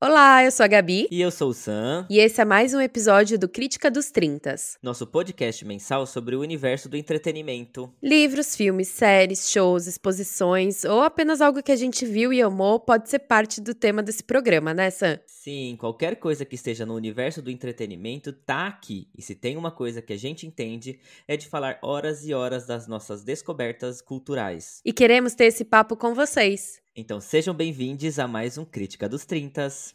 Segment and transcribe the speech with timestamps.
[0.00, 1.08] Olá, eu sou a Gabi.
[1.10, 2.06] E eu sou o Sam.
[2.08, 4.78] E esse é mais um episódio do Crítica dos Trintas.
[4.80, 7.92] Nosso podcast mensal sobre o universo do entretenimento.
[8.00, 13.10] Livros, filmes, séries, shows, exposições ou apenas algo que a gente viu e amou pode
[13.10, 15.18] ser parte do tema desse programa, né, Sam?
[15.26, 19.08] Sim, qualquer coisa que esteja no universo do entretenimento tá aqui.
[19.18, 22.68] E se tem uma coisa que a gente entende é de falar horas e horas
[22.68, 24.80] das nossas descobertas culturais.
[24.84, 26.80] E queremos ter esse papo com vocês.
[26.94, 29.94] Então sejam bem-vindos a mais um Crítica dos Trintas.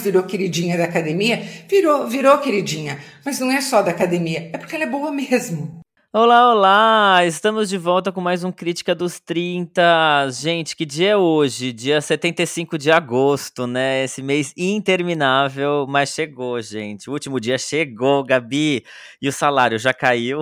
[0.00, 2.98] virou queridinha da academia, virou, virou queridinha.
[3.24, 5.77] Mas não é só da academia, é porque ela é boa mesmo.
[6.10, 7.26] Olá, olá!
[7.26, 9.82] Estamos de volta com mais um Crítica dos 30.
[10.30, 11.70] Gente, que dia é hoje?
[11.70, 14.04] Dia 75 de agosto, né?
[14.04, 17.10] Esse mês interminável, mas chegou, gente.
[17.10, 18.86] O último dia chegou, Gabi.
[19.20, 20.40] E o salário já caiu?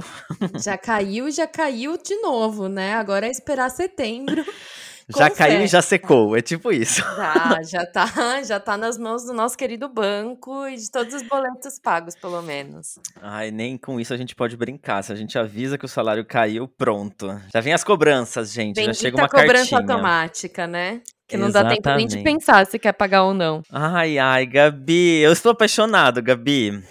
[0.54, 2.94] Já caiu, já caiu de novo, né?
[2.94, 4.44] Agora é esperar setembro.
[5.08, 7.02] já caiu e já secou, é tipo isso.
[7.16, 8.06] Já, já tá,
[8.42, 12.42] já tá nas mãos do nosso querido banco e de todos os boletos pagos, pelo
[12.42, 12.98] menos.
[13.22, 15.02] Ai, nem com isso a gente pode brincar.
[15.02, 17.40] Se a gente avisa que o salário caiu, pronto.
[17.52, 18.76] Já vem as cobranças, gente.
[18.76, 19.80] Bendita já chega uma cobrança cartinha.
[19.80, 21.00] automática, né?
[21.26, 21.82] Que não Exatamente.
[21.82, 23.62] dá tempo nem de pensar se quer pagar ou não.
[23.70, 26.82] Ai, ai, Gabi, eu estou apaixonado, Gabi.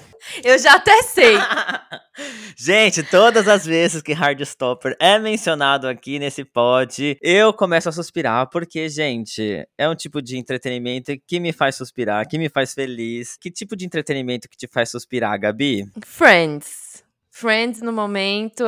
[0.43, 1.35] Eu já até sei.
[2.57, 8.49] Gente, todas as vezes que Hardstopper é mencionado aqui nesse pod, eu começo a suspirar,
[8.49, 13.37] porque, gente, é um tipo de entretenimento que me faz suspirar, que me faz feliz.
[13.37, 15.85] Que tipo de entretenimento que te faz suspirar, Gabi?
[16.05, 17.04] Friends.
[17.37, 18.63] Friends, no momento,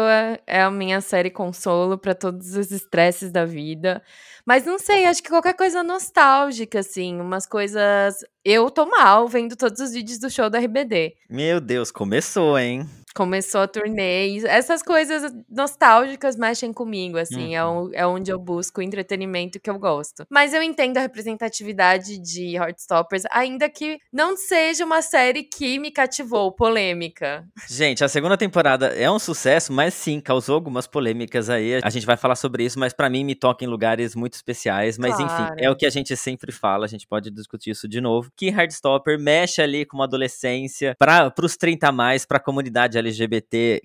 [0.46, 4.04] é a minha série consolo para todos os estresses da vida.
[4.46, 8.26] Mas não sei, acho que qualquer coisa nostálgica, assim, umas coisas.
[8.44, 11.14] Eu tô mal vendo todos os vídeos do show da RBD.
[11.30, 12.86] Meu Deus, começou, hein?
[13.18, 14.38] Começou a turnê.
[14.46, 17.56] Essas coisas nostálgicas mexem comigo, assim.
[17.56, 17.90] É uhum.
[17.92, 20.24] É, onde eu busco o entretenimento que eu gosto.
[20.30, 25.90] Mas eu entendo a representatividade de Heartstoppers, ainda que não seja uma série que me
[25.90, 27.44] cativou, polêmica.
[27.68, 31.80] Gente, a segunda temporada é um sucesso, mas sim, causou algumas polêmicas aí.
[31.84, 35.00] A gente vai falar sobre isso, mas para mim me toca em lugares muito especiais.
[35.00, 35.56] Mas claro.
[35.56, 38.32] enfim, é o que a gente sempre fala, a gente pode discutir isso de novo.
[38.38, 43.82] Que Heartstopper mexe ali com uma adolescência para os 30 a mais, pra comunidade LGBT,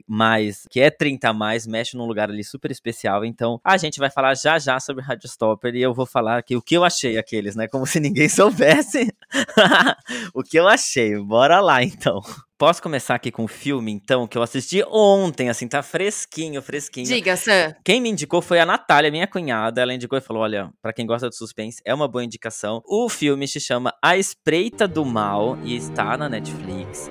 [0.71, 3.25] que é 30 mais, mexe num lugar ali super especial.
[3.25, 6.57] Então, a gente vai falar já já sobre Radio Stopper e eu vou falar aqui
[6.57, 7.67] o que eu achei aqueles, né?
[7.69, 9.13] Como se ninguém soubesse
[10.35, 11.19] o que eu achei.
[11.19, 12.21] Bora lá, então.
[12.63, 17.07] Posso começar aqui com o filme, então, que eu assisti ontem, assim, tá fresquinho, fresquinho.
[17.07, 17.75] Diga, Sam.
[17.85, 19.81] Quem me indicou foi a Natália, minha cunhada.
[19.83, 22.81] Ela indicou e falou: olha, para quem gosta de suspense, é uma boa indicação.
[22.87, 27.11] O filme se chama A Espreita do Mal e está na Netflix.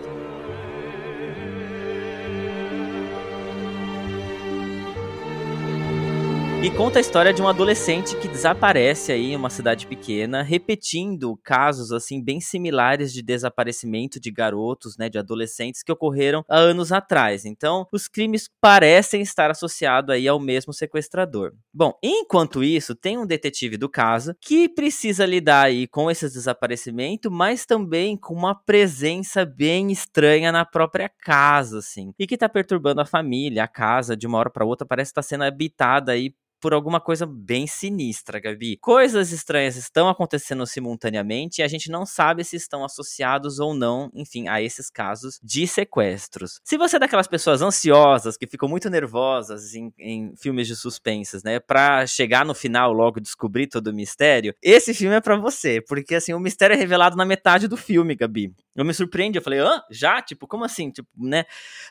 [6.63, 11.35] E conta a história de um adolescente que desaparece aí em uma cidade pequena, repetindo
[11.43, 16.91] casos assim bem similares de desaparecimento de garotos, né, de adolescentes que ocorreram há anos
[16.91, 17.45] atrás.
[17.45, 21.51] Então, os crimes parecem estar associados aí ao mesmo sequestrador.
[21.73, 27.31] Bom, enquanto isso, tem um detetive do caso que precisa lidar aí com esses desaparecimentos,
[27.31, 33.01] mas também com uma presença bem estranha na própria casa, assim, e que tá perturbando
[33.01, 36.35] a família, a casa, de uma hora para outra parece estar tá sendo habitada aí
[36.61, 38.77] por alguma coisa bem sinistra, Gabi.
[38.77, 44.11] Coisas estranhas estão acontecendo simultaneamente e a gente não sabe se estão associados ou não,
[44.13, 46.61] enfim, a esses casos de sequestros.
[46.63, 51.43] Se você é daquelas pessoas ansiosas que ficam muito nervosas em, em filmes de suspensas,
[51.43, 55.81] né, para chegar no final logo descobrir todo o mistério, esse filme é para você,
[55.81, 58.53] porque assim, o mistério é revelado na metade do filme, Gabi.
[58.75, 59.81] Eu me surpreendi, eu falei, hã?
[59.89, 60.21] Já?
[60.21, 60.91] Tipo, como assim?
[60.91, 61.45] Tipo, né?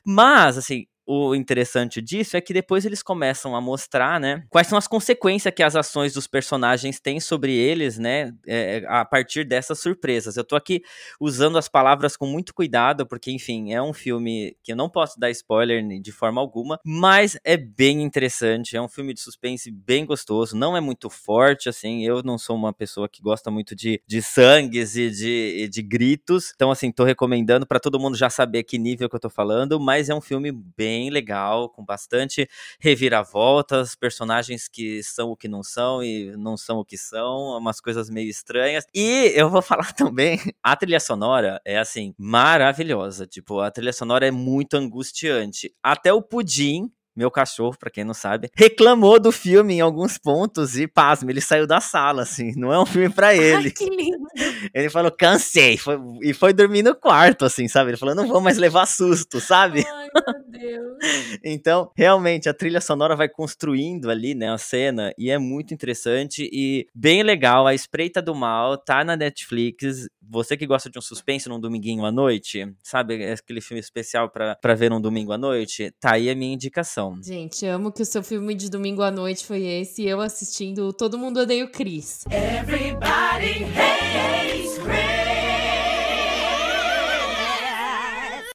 [0.04, 4.78] Mas, assim, o interessante disso é que depois eles começam a mostrar, né, quais são
[4.78, 9.80] as consequências que as ações dos personagens têm sobre eles, né, é, a partir dessas
[9.80, 10.36] surpresas.
[10.36, 10.82] Eu tô aqui
[11.18, 15.18] usando as palavras com muito cuidado, porque, enfim, é um filme que eu não posso
[15.18, 20.06] dar spoiler de forma alguma, mas é bem interessante, é um filme de suspense bem
[20.06, 24.00] gostoso, não é muito forte, assim, eu não sou uma pessoa que gosta muito de,
[24.06, 28.62] de sangues e de, de gritos, então, assim, tô recomendando para todo mundo já saber
[28.62, 32.48] que nível que eu tô falando, mas é um filme bem bem legal, com bastante
[32.78, 37.80] reviravoltas, personagens que são o que não são e não são o que são, umas
[37.80, 38.84] coisas meio estranhas.
[38.94, 43.26] E eu vou falar também, a trilha sonora é assim, maravilhosa.
[43.26, 45.74] Tipo, a trilha sonora é muito angustiante.
[45.82, 50.76] Até o Pudim, meu cachorro, para quem não sabe, reclamou do filme em alguns pontos
[50.76, 52.52] e, pasme, ele saiu da sala, assim.
[52.60, 53.68] Não é um filme para ele.
[53.68, 54.26] Ai, que lindo.
[54.74, 55.76] Ele falou, cansei.
[55.76, 57.90] Foi, e foi dormir no quarto, assim, sabe?
[57.90, 59.84] Ele falou, não vou mais levar susto, sabe?
[59.86, 60.98] Ai, meu Deus.
[61.44, 66.48] então, realmente, a trilha sonora vai construindo ali, né, a cena, e é muito interessante
[66.52, 67.66] e bem legal.
[67.66, 70.08] A Espreita do Mal tá na Netflix.
[70.22, 73.32] Você que gosta de um suspense num dominguinho à noite, sabe?
[73.32, 76.99] Aquele filme especial para ver num domingo à noite, tá aí a minha indicação.
[77.22, 81.18] Gente, amo que o seu filme de domingo à noite foi esse, eu assistindo Todo
[81.18, 82.24] Mundo Odeia o Chris.
[82.30, 85.20] Everybody hates Chris.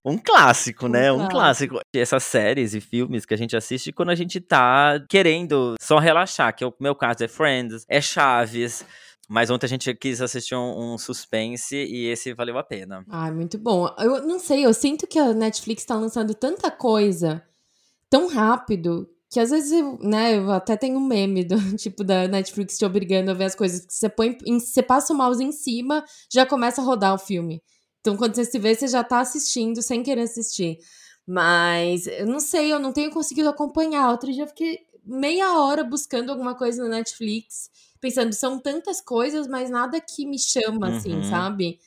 [0.05, 1.11] Um clássico, né?
[1.11, 1.79] Um, um clássico.
[1.91, 6.55] Essas séries e filmes que a gente assiste quando a gente tá querendo só relaxar,
[6.55, 8.85] que é o meu caso é Friends, é Chaves.
[9.27, 13.03] Mas ontem a gente quis assistir um, um, suspense e esse valeu a pena.
[13.09, 13.89] Ah, muito bom.
[13.97, 17.43] Eu não sei, eu sinto que a Netflix tá lançando tanta coisa
[18.15, 22.25] tão rápido que às vezes, eu, né, eu até tenho um meme do tipo da
[22.27, 25.51] Netflix te obrigando a ver as coisas que você põe, você passa o mouse em
[25.51, 27.61] cima, já começa a rodar o filme.
[27.99, 30.77] Então, quando você se vê, você já tá assistindo sem querer assistir.
[31.27, 34.11] Mas eu não sei, eu não tenho conseguido acompanhar.
[34.11, 37.69] Outro dia eu fiquei meia hora buscando alguma coisa na Netflix,
[37.99, 41.19] pensando, são tantas coisas, mas nada que me chama, assim, uhum.
[41.19, 41.79] assim, sabe?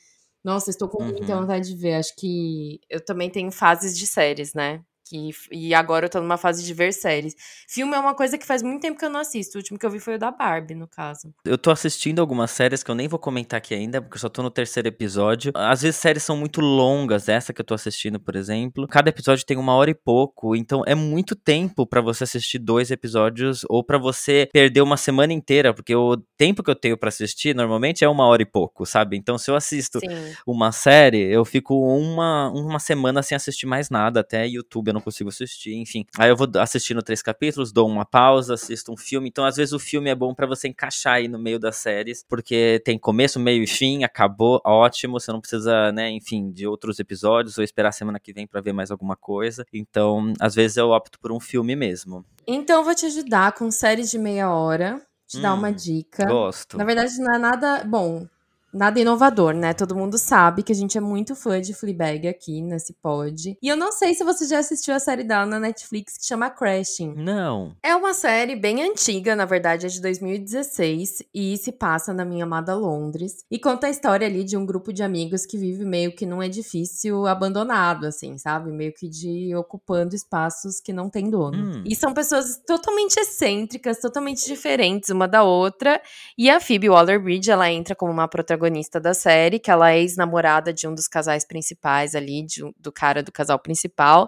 [0.43, 1.41] Nossa, estou com muita uhum.
[1.41, 1.95] vontade de ver.
[1.95, 4.83] Acho que eu também tenho fases de séries, né?
[5.09, 7.35] Que, e agora eu tô numa fase de ver séries.
[7.67, 9.57] Filme é uma coisa que faz muito tempo que eu não assisto.
[9.57, 11.33] O último que eu vi foi o da Barbie, no caso.
[11.43, 14.29] Eu tô assistindo algumas séries que eu nem vou comentar aqui ainda, porque eu só
[14.29, 15.51] tô no terceiro episódio.
[15.55, 18.87] Às vezes séries são muito longas, essa que eu tô assistindo, por exemplo.
[18.87, 22.91] Cada episódio tem uma hora e pouco, então é muito tempo para você assistir dois
[22.91, 27.09] episódios ou para você perder uma semana inteira, porque o tempo que eu tenho para
[27.09, 29.17] assistir normalmente é uma hora e pouco, sabe?
[29.17, 30.35] Então se eu assisto Sim.
[30.45, 34.98] uma série, eu fico uma, uma semana sem assistir mais nada, até YouTube eu não
[34.99, 36.05] não consigo assistir, enfim.
[36.17, 39.29] Aí eu vou assistindo três capítulos, dou uma pausa, assisto um filme.
[39.29, 42.23] Então, às vezes, o filme é bom para você encaixar aí no meio das séries,
[42.27, 45.19] porque tem começo, meio e fim, acabou, ótimo.
[45.19, 48.73] Você não precisa, né, enfim, de outros episódios ou esperar semana que vem para ver
[48.73, 49.65] mais alguma coisa.
[49.73, 52.25] Então, às vezes, eu opto por um filme mesmo.
[52.45, 55.01] Então, eu vou te ajudar com séries de meia hora.
[55.27, 56.25] Te hum, dar uma hum, dica.
[56.25, 56.77] Gosto.
[56.77, 57.83] Na verdade, não é nada.
[57.83, 58.27] Bom,
[58.71, 59.73] Nada inovador, né?
[59.73, 63.57] Todo mundo sabe que a gente é muito fã de Fleabag aqui nesse pod.
[63.61, 66.49] E eu não sei se você já assistiu a série dela na Netflix que chama
[66.49, 67.15] Crashing.
[67.15, 67.75] Não.
[67.81, 72.43] É uma série bem antiga, na verdade é de 2016 e se passa na minha
[72.43, 73.43] amada Londres.
[73.49, 76.43] E conta a história ali de um grupo de amigos que vive meio que num
[76.43, 78.71] edifício abandonado, assim, sabe?
[78.71, 81.77] Meio que de ocupando espaços que não tem dono.
[81.77, 81.83] Hum.
[81.85, 85.99] E são pessoas totalmente excêntricas, totalmente diferentes uma da outra.
[86.37, 89.99] E a Phoebe Waller-Bridge, ela entra como uma protagonista protagonista da série, que ela é
[89.99, 94.27] ex-namorada de um dos casais principais ali, de, do cara do casal principal.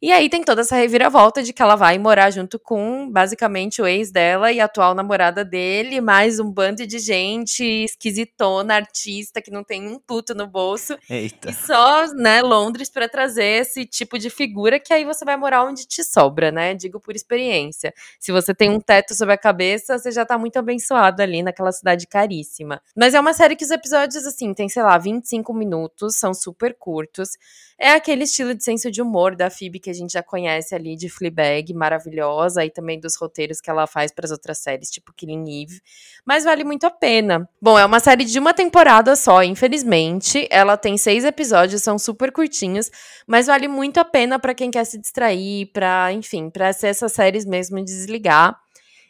[0.00, 3.86] E aí tem toda essa reviravolta de que ela vai morar junto com, basicamente, o
[3.86, 9.50] ex dela e a atual namorada dele, mais um bando de gente esquisitona, artista, que
[9.50, 10.96] não tem um puto no bolso.
[11.10, 11.50] Eita.
[11.50, 15.64] E só, né, Londres para trazer esse tipo de figura que aí você vai morar
[15.64, 16.74] onde te sobra, né?
[16.74, 17.92] Digo por experiência.
[18.18, 21.72] Se você tem um teto sobre a cabeça, você já tá muito abençoado ali naquela
[21.72, 22.80] cidade caríssima.
[22.96, 27.30] Mas é uma série que episódios, assim, tem, sei lá, 25 minutos, são super curtos.
[27.78, 30.94] É aquele estilo de senso de humor da Phoebe que a gente já conhece ali
[30.94, 35.12] de Fleabag, maravilhosa, e também dos roteiros que ela faz para as outras séries, tipo
[35.12, 35.80] Killing Eve.
[36.24, 37.48] Mas vale muito a pena.
[37.60, 40.46] Bom, é uma série de uma temporada só, infelizmente.
[40.48, 42.88] Ela tem seis episódios, são super curtinhos,
[43.26, 47.12] mas vale muito a pena para quem quer se distrair, para, enfim, para ser essas
[47.12, 48.62] séries mesmo desligar.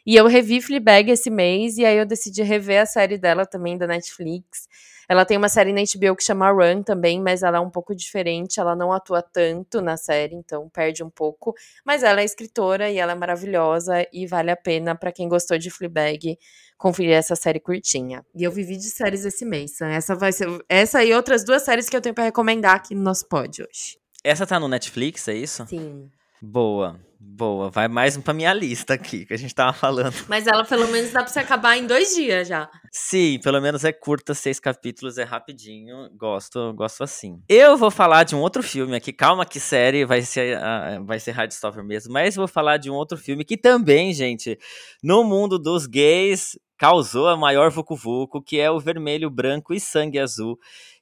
[0.05, 3.77] E eu revi Fleabag esse mês, e aí eu decidi rever a série dela também,
[3.77, 4.67] da Netflix.
[5.07, 7.93] Ela tem uma série na HBO que chama Run também, mas ela é um pouco
[7.95, 11.53] diferente, ela não atua tanto na série, então perde um pouco.
[11.85, 15.57] Mas ela é escritora e ela é maravilhosa e vale a pena para quem gostou
[15.57, 16.37] de Fleabag
[16.77, 18.25] conferir essa série curtinha.
[18.35, 19.79] E eu vivi de séries esse mês.
[19.81, 23.01] Essa vai ser essa e outras duas séries que eu tenho para recomendar aqui no
[23.01, 23.97] nosso pod hoje.
[24.23, 25.65] Essa tá no Netflix, é isso?
[25.67, 26.09] Sim.
[26.41, 27.69] Boa, boa.
[27.69, 30.13] Vai mais pra minha lista aqui, que a gente tava falando.
[30.27, 32.69] Mas ela pelo menos dá pra você acabar em dois dias já.
[32.91, 36.09] Sim, pelo menos é curta, seis capítulos, é rapidinho.
[36.15, 37.41] Gosto, gosto assim.
[37.47, 39.11] Eu vou falar de um outro filme aqui.
[39.11, 42.13] Calma que série vai ser, uh, vai ser Hardstopper mesmo.
[42.13, 44.57] Mas vou falar de um outro filme que também, gente,
[45.01, 50.19] no mundo dos gays, causou a maior vucu-vucu, que é o Vermelho, Branco e Sangue
[50.19, 50.57] Azul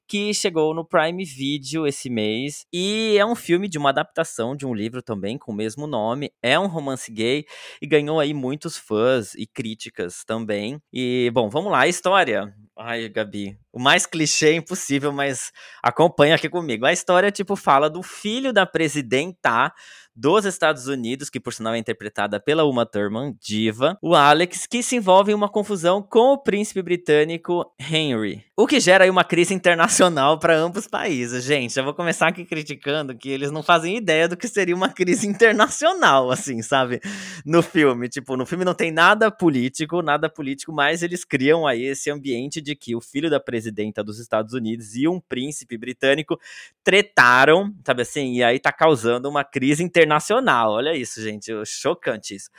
[0.08, 2.66] que chegou no Prime Video esse mês.
[2.74, 6.32] E é um filme de uma adaptação de um livro também com o mesmo nome.
[6.42, 7.46] É um romance gay
[7.82, 10.80] e ganhou aí muitos fãs e críticas também.
[10.92, 12.54] E, bom, vamos lá, a história.
[12.78, 15.52] Ai, Gabi, o mais clichê impossível, mas
[15.82, 16.86] acompanha aqui comigo.
[16.86, 19.72] A história, tipo, fala do filho da presidenta
[20.16, 24.84] dos Estados Unidos, que por sinal é interpretada pela Uma Thurman, diva, o Alex, que
[24.84, 28.44] se envolve em uma confusão com o príncipe britânico Henry.
[28.58, 31.44] O que gera aí uma crise internacional para ambos os países.
[31.44, 34.90] Gente, eu vou começar aqui criticando que eles não fazem ideia do que seria uma
[34.90, 37.00] crise internacional, assim, sabe?
[37.46, 38.10] No filme.
[38.10, 42.62] Tipo, no filme não tem nada político, nada político, mas eles criam aí esse ambiente
[42.62, 43.61] de que o filho da presidenta
[44.04, 46.40] dos Estados Unidos e um príncipe britânico
[46.84, 48.34] tretaram, sabe assim?
[48.34, 50.72] E aí tá causando uma crise internacional.
[50.72, 51.52] Olha isso, gente.
[51.66, 52.50] Chocante isso.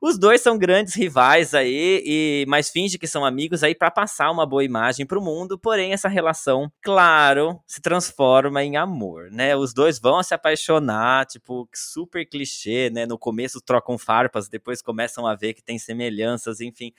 [0.00, 4.30] Os dois são grandes rivais aí, e mas finge que são amigos aí para passar
[4.30, 9.56] uma boa imagem pro mundo, porém essa relação, claro, se transforma em amor, né?
[9.56, 13.06] Os dois vão se apaixonar, tipo, super clichê, né?
[13.06, 16.92] No começo trocam farpas, depois começam a ver que tem semelhanças, enfim.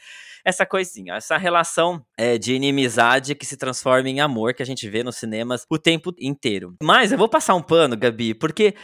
[0.44, 4.90] Essa coisinha, essa relação é, de inimizade que se transforma em amor que a gente
[4.90, 6.76] vê nos cinemas o tempo inteiro.
[6.84, 8.76] Mas eu vou passar um pano, Gabi, porque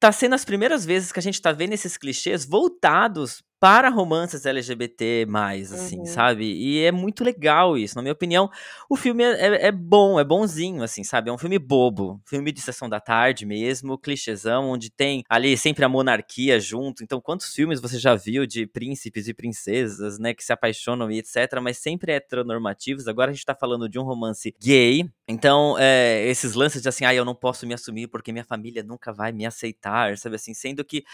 [0.00, 4.46] tá sendo as primeiras vezes que a gente tá vendo esses clichês voltados para romances
[4.46, 5.26] LGBT+,
[5.72, 6.06] assim, uhum.
[6.06, 6.44] sabe?
[6.44, 8.50] E é muito legal isso, na minha opinião.
[8.88, 11.30] O filme é, é, é, bom, é bonzinho, assim, sabe?
[11.30, 15.84] É um filme bobo, filme de sessão da tarde mesmo, clichêzão, onde tem ali sempre
[15.84, 17.02] a monarquia junto.
[17.02, 21.18] Então, quantos filmes você já viu de príncipes e princesas, né, que se apaixonam e
[21.18, 23.08] etc, mas sempre heteronormativos.
[23.08, 25.08] Agora a gente tá falando de um romance gay.
[25.28, 28.82] Então, é, esses lances de assim, ah, eu não posso me assumir porque minha família
[28.82, 30.54] nunca vai me aceitar, sabe assim?
[30.54, 31.04] Sendo que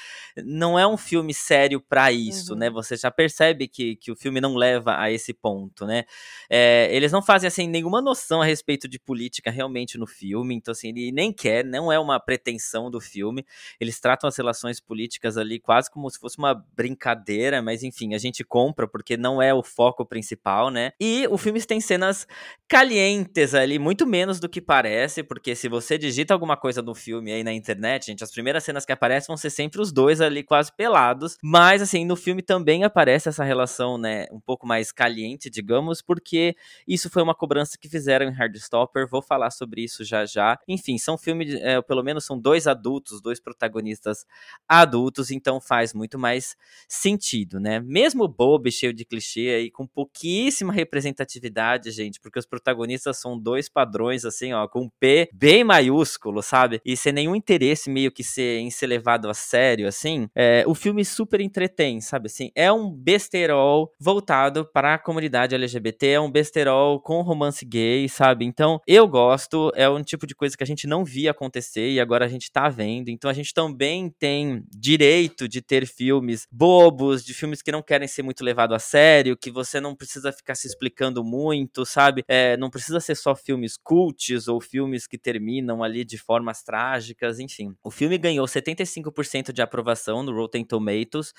[0.44, 2.58] não é um filme sério para isso isso, uhum.
[2.58, 2.70] né?
[2.70, 6.04] Você já percebe que, que o filme não leva a esse ponto, né?
[6.50, 10.72] É, eles não fazem, assim, nenhuma noção a respeito de política realmente no filme, então,
[10.72, 13.44] assim, ele nem quer, não é uma pretensão do filme.
[13.80, 18.18] Eles tratam as relações políticas ali quase como se fosse uma brincadeira, mas enfim, a
[18.18, 20.92] gente compra porque não é o foco principal, né?
[21.00, 22.26] E o filme tem cenas
[22.68, 27.32] calientes ali, muito menos do que parece, porque se você digita alguma coisa no filme
[27.32, 30.42] aí na internet, gente, as primeiras cenas que aparecem vão ser sempre os dois ali
[30.42, 35.48] quase pelados, mas assim, no filme também aparece essa relação, né, um pouco mais caliente,
[35.50, 36.54] digamos, porque
[36.86, 39.08] isso foi uma cobrança que fizeram em Hardstopper.
[39.08, 40.58] Vou falar sobre isso já já.
[40.68, 44.26] Enfim, são filmes, é, pelo menos são dois adultos, dois protagonistas
[44.68, 46.56] adultos, então faz muito mais
[46.88, 47.80] sentido, né?
[47.80, 53.68] Mesmo bobo, cheio de clichê aí, com pouquíssima representatividade, gente, porque os protagonistas são dois
[53.68, 53.93] padrões,
[54.24, 56.80] assim, ó, com P bem maiúsculo, sabe?
[56.84, 60.74] E sem nenhum interesse meio que ser, em ser levado a sério, assim, é, o
[60.74, 62.14] filme super entretém, sabe?
[62.14, 62.50] sabe assim?
[62.54, 68.44] É um besterol voltado para a comunidade LGBT, é um besterol com romance gay, sabe?
[68.44, 72.00] Então, eu gosto, é um tipo de coisa que a gente não via acontecer e
[72.00, 73.08] agora a gente tá vendo.
[73.08, 78.08] Então, a gente também tem direito de ter filmes bobos, de filmes que não querem
[78.08, 82.24] ser muito levado a sério, que você não precisa ficar se explicando muito, sabe?
[82.28, 87.38] É, não precisa ser só filmes cults ou filmes que terminam ali de formas trágicas,
[87.38, 87.76] enfim.
[87.84, 91.32] O filme ganhou 75% de aprovação no Rotten Tomatoes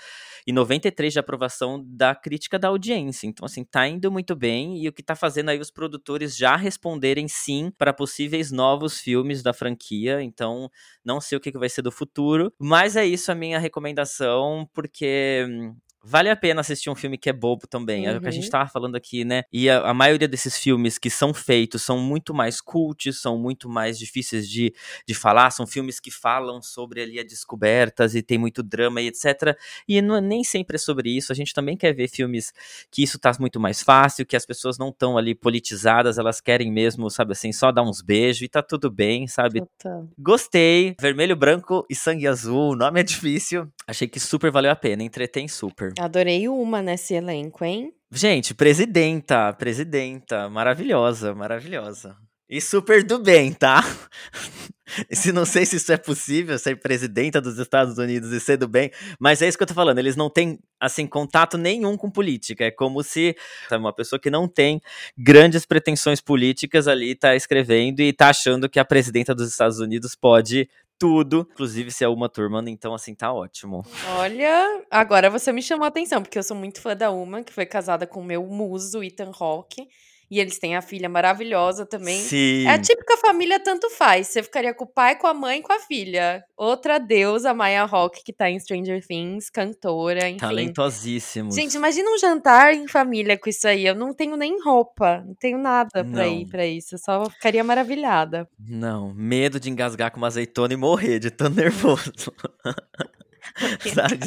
[0.46, 3.28] e 93 de aprovação da crítica da audiência.
[3.28, 6.56] Então, assim, tá indo muito bem e o que tá fazendo aí os produtores já
[6.56, 10.22] responderem sim para possíveis novos filmes da franquia.
[10.22, 10.70] Então,
[11.04, 15.46] não sei o que vai ser do futuro, mas é isso a minha recomendação, porque
[15.50, 15.76] hum,
[16.06, 18.08] vale a pena assistir um filme que é bobo também.
[18.08, 18.14] Uhum.
[18.14, 18.52] É o que a gente uhum.
[18.52, 19.44] tava falando aqui, né?
[19.52, 23.68] E a, a, maioria desses filmes que são feitos são muito mais cults, são muito
[23.68, 24.74] mais difíceis de,
[25.08, 29.08] de falar, são filmes que falam sobre ali as descobertas e tem muito drama e
[29.08, 29.58] etc.
[29.88, 31.32] E não, nem sempre é sobre isso.
[31.32, 32.54] A gente também quer ver filmes
[32.92, 36.72] que isso tá muito mais fácil, que as pessoas não estão ali politizadas, elas querem
[36.72, 39.62] mesmo, sabe assim, só dar uns beijos e tá tudo bem, sabe?
[39.62, 40.08] Total.
[40.18, 40.96] Gostei.
[41.02, 42.74] Vermelho, branco e sangue azul.
[42.74, 43.68] O nome é difícil.
[43.88, 45.95] Achei que super valeu a pena, entretém super.
[46.00, 47.94] Adorei uma nesse elenco, hein?
[48.12, 52.16] Gente, presidenta, presidenta, maravilhosa, maravilhosa.
[52.48, 53.84] E super do bem, tá?
[55.12, 58.68] se não sei se isso é possível, ser presidenta dos Estados Unidos e ser do
[58.68, 62.10] bem, mas é isso que eu tô falando, eles não têm, assim, contato nenhum com
[62.10, 63.36] política, é como se
[63.68, 64.80] sabe, uma pessoa que não tem
[65.18, 70.16] grandes pretensões políticas ali tá escrevendo e tá achando que a presidenta dos Estados Unidos
[70.16, 73.84] pode tudo, inclusive se é uma turma, então assim tá ótimo.
[74.18, 77.54] Olha, agora você me chamou a atenção, porque eu sou muito fã da Uma, que
[77.54, 79.88] foi casada com o meu muso, Ethan Hawke.
[80.30, 82.20] E eles têm a filha maravilhosa também.
[82.20, 82.66] Sim.
[82.66, 84.28] É a típica família tanto faz.
[84.28, 86.44] Você ficaria com o pai, com a mãe, com a filha.
[86.58, 90.40] Outra deusa, Maya Hawke, que tá em Stranger Things, cantora, enfim.
[90.40, 91.52] Talentosíssimo.
[91.52, 93.86] Gente, imagina um jantar em família com isso aí.
[93.86, 96.26] Eu não tenho nem roupa, não tenho nada pra não.
[96.26, 96.96] ir pra isso.
[96.96, 98.48] Eu só ficaria maravilhada.
[98.60, 102.12] Não, medo de engasgar com uma azeitona e morrer de tão nervoso.
[103.94, 104.20] Sabe?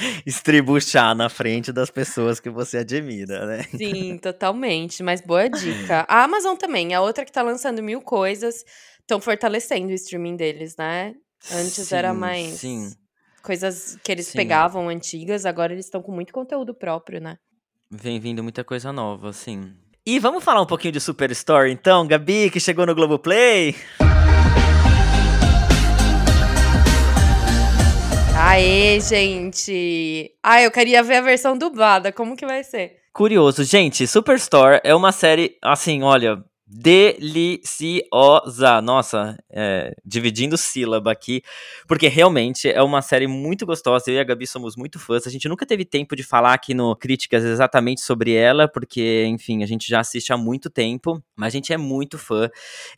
[0.24, 3.64] estribuchar na frente das pessoas que você admira, né?
[3.76, 5.02] Sim, totalmente.
[5.02, 6.04] Mas boa dica.
[6.08, 8.64] A Amazon também, a outra que tá lançando mil coisas,
[9.00, 11.14] estão fortalecendo o streaming deles, né?
[11.50, 12.92] Antes sim, era mais Sim.
[13.42, 14.36] coisas que eles Sim.
[14.36, 17.36] pegavam antigas, agora eles estão com muito conteúdo próprio, né?
[17.90, 19.72] Vem vindo muita coisa nova, sim.
[20.06, 23.74] E vamos falar um pouquinho de Superstore, então, Gabi, que chegou no Globoplay.
[28.42, 30.32] Aê, gente!
[30.42, 32.96] Ah, eu queria ver a versão dublada, como que vai ser?
[33.12, 38.10] Curioso, gente, Superstore é uma série, assim, olha, deliciosa.
[38.80, 41.42] Nossa, é, dividindo sílaba aqui,
[41.88, 44.04] porque realmente é uma série muito gostosa.
[44.08, 45.26] Eu e a Gabi somos muito fãs.
[45.26, 49.64] A gente nunca teve tempo de falar aqui no Críticas exatamente sobre ela, porque, enfim,
[49.64, 52.48] a gente já assiste há muito tempo, mas a gente é muito fã.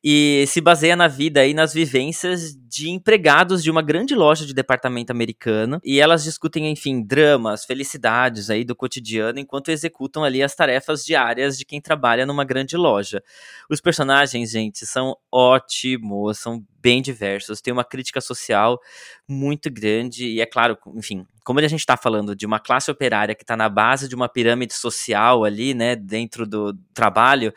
[0.05, 4.53] E se baseia na vida e nas vivências de empregados de uma grande loja de
[4.53, 5.81] departamento americano.
[5.83, 11.57] E elas discutem, enfim, dramas, felicidades aí do cotidiano, enquanto executam ali as tarefas diárias
[11.57, 13.23] de quem trabalha numa grande loja.
[13.71, 18.81] Os personagens, gente, são ótimos, são bem diversos, tem uma crítica social
[19.29, 23.35] muito grande, e é claro, enfim, como a gente está falando de uma classe operária
[23.35, 27.53] que está na base de uma pirâmide social ali, né, dentro do trabalho,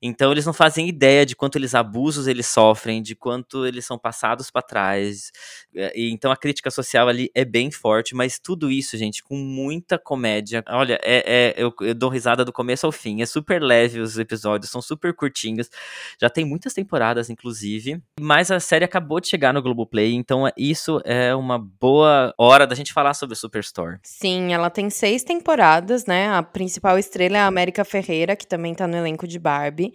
[0.00, 3.98] então eles não fazem ideia de quanto eles abusos eles sofrem, de quanto eles são
[3.98, 5.30] passados para trás,
[5.74, 9.98] e então a crítica social ali é bem forte, mas tudo isso, gente, com muita
[9.98, 10.64] comédia.
[10.68, 14.18] Olha, é, é eu, eu dou risada do começo ao fim, é super leve os
[14.18, 15.68] episódios, são super curtinhos,
[16.20, 21.00] já tem muitas temporadas, inclusive, mas a série acabou de chegar no Globoplay, então isso
[21.04, 23.98] é uma boa hora da gente falar sobre Superstore.
[24.02, 26.28] Sim, ela tem seis temporadas, né?
[26.28, 29.94] A principal estrela é a América Ferreira, que também tá no elenco de Barbie.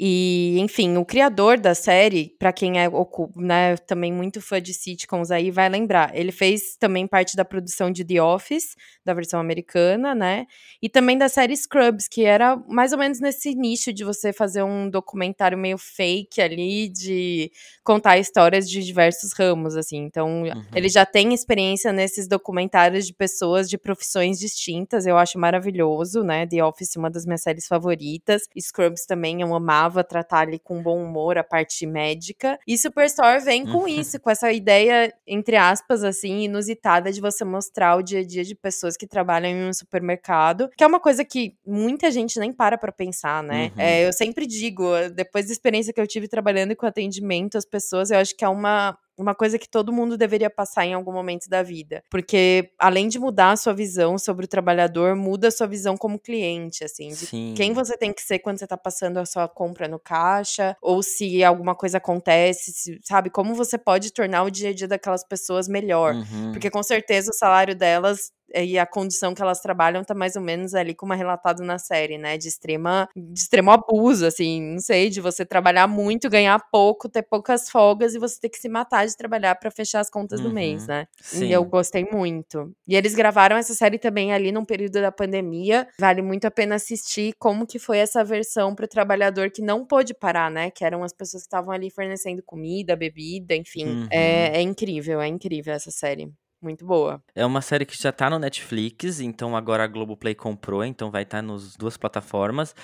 [0.00, 2.88] E, enfim, o criador da série, para quem é
[3.34, 6.14] né, também muito fã de sitcoms aí, vai lembrar.
[6.14, 10.46] Ele fez também parte da produção de The Office, da versão americana, né?
[10.80, 14.62] E também da série Scrubs, que era mais ou menos nesse nicho de você fazer
[14.62, 17.50] um documentário meio fake ali, de
[17.82, 19.96] contar histórias de diversos ramos, assim.
[19.96, 20.64] Então, uhum.
[20.76, 26.46] ele já tem experiência nesses documentários de pessoas de profissões distintas, eu acho maravilhoso, né?
[26.46, 28.42] The Office, uma das minhas séries favoritas.
[28.60, 32.58] Scrubs também, eu amava tratar ali com bom humor a parte médica.
[32.66, 33.88] E Superstore vem com uhum.
[33.88, 38.44] isso, com essa ideia, entre aspas, assim, inusitada de você mostrar o dia a dia
[38.44, 42.52] de pessoas que trabalham em um supermercado, que é uma coisa que muita gente nem
[42.52, 43.72] para pra pensar, né?
[43.74, 43.82] Uhum.
[43.82, 48.10] É, eu sempre digo, depois da experiência que eu tive trabalhando com atendimento às pessoas,
[48.10, 51.48] eu acho que é uma uma coisa que todo mundo deveria passar em algum momento
[51.48, 52.04] da vida.
[52.08, 56.18] Porque, além de mudar a sua visão sobre o trabalhador, muda a sua visão como
[56.18, 57.54] cliente, assim, de Sim.
[57.56, 61.02] quem você tem que ser quando você tá passando a sua compra no caixa, ou
[61.02, 63.28] se alguma coisa acontece, se, sabe?
[63.28, 66.14] Como você pode tornar o dia a dia daquelas pessoas melhor.
[66.14, 66.52] Uhum.
[66.52, 70.42] Porque com certeza o salário delas e a condição que elas trabalham tá mais ou
[70.42, 72.38] menos ali como é relatado na série, né?
[72.38, 77.22] De extrema, de extremo abuso, assim, não sei, de você trabalhar muito, ganhar pouco, ter
[77.22, 80.48] poucas folgas e você ter que se matar de trabalhar para fechar as contas uhum,
[80.48, 80.88] do mês, uhum.
[80.88, 81.06] né?
[81.20, 81.46] Sim.
[81.46, 82.72] E eu gostei muito.
[82.86, 85.86] E eles gravaram essa série também ali num período da pandemia.
[85.98, 89.84] Vale muito a pena assistir como que foi essa versão para o trabalhador que não
[89.84, 90.70] pôde parar, né?
[90.70, 93.86] Que eram as pessoas que estavam ali fornecendo comida, bebida, enfim.
[93.86, 94.08] Uhum.
[94.10, 96.32] É, é incrível, é incrível essa série.
[96.60, 97.22] Muito boa.
[97.36, 101.22] É uma série que já tá no Netflix, então agora a Globoplay comprou, então vai
[101.22, 102.74] estar tá nas duas plataformas.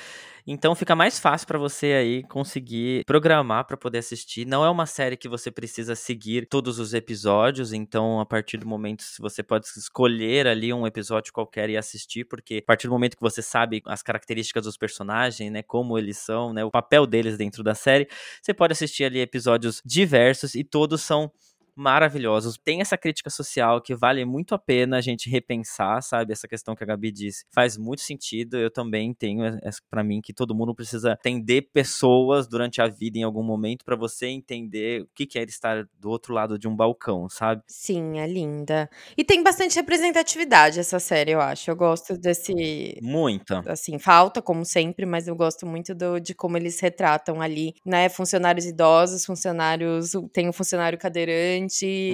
[0.46, 4.46] Então fica mais fácil para você aí conseguir programar para poder assistir.
[4.46, 8.66] Não é uma série que você precisa seguir todos os episódios, então a partir do
[8.66, 13.16] momento você pode escolher ali um episódio qualquer e assistir, porque a partir do momento
[13.16, 17.36] que você sabe as características dos personagens, né, como eles são, né, o papel deles
[17.36, 18.06] dentro da série,
[18.40, 21.32] você pode assistir ali episódios diversos e todos são
[21.76, 22.58] maravilhosos.
[22.62, 26.32] Tem essa crítica social que vale muito a pena a gente repensar, sabe?
[26.32, 28.56] Essa questão que a Gabi disse faz muito sentido.
[28.56, 29.42] Eu também tenho
[29.90, 33.96] para mim que todo mundo precisa atender pessoas durante a vida em algum momento para
[33.96, 37.62] você entender o que é estar do outro lado de um balcão, sabe?
[37.66, 38.88] Sim, é linda.
[39.16, 41.70] E tem bastante representatividade essa série, eu acho.
[41.70, 43.62] Eu gosto desse muita.
[43.66, 48.08] Assim, falta como sempre, mas eu gosto muito do, de como eles retratam ali, né,
[48.08, 51.63] funcionários idosos, funcionários, tem um funcionário cadeirante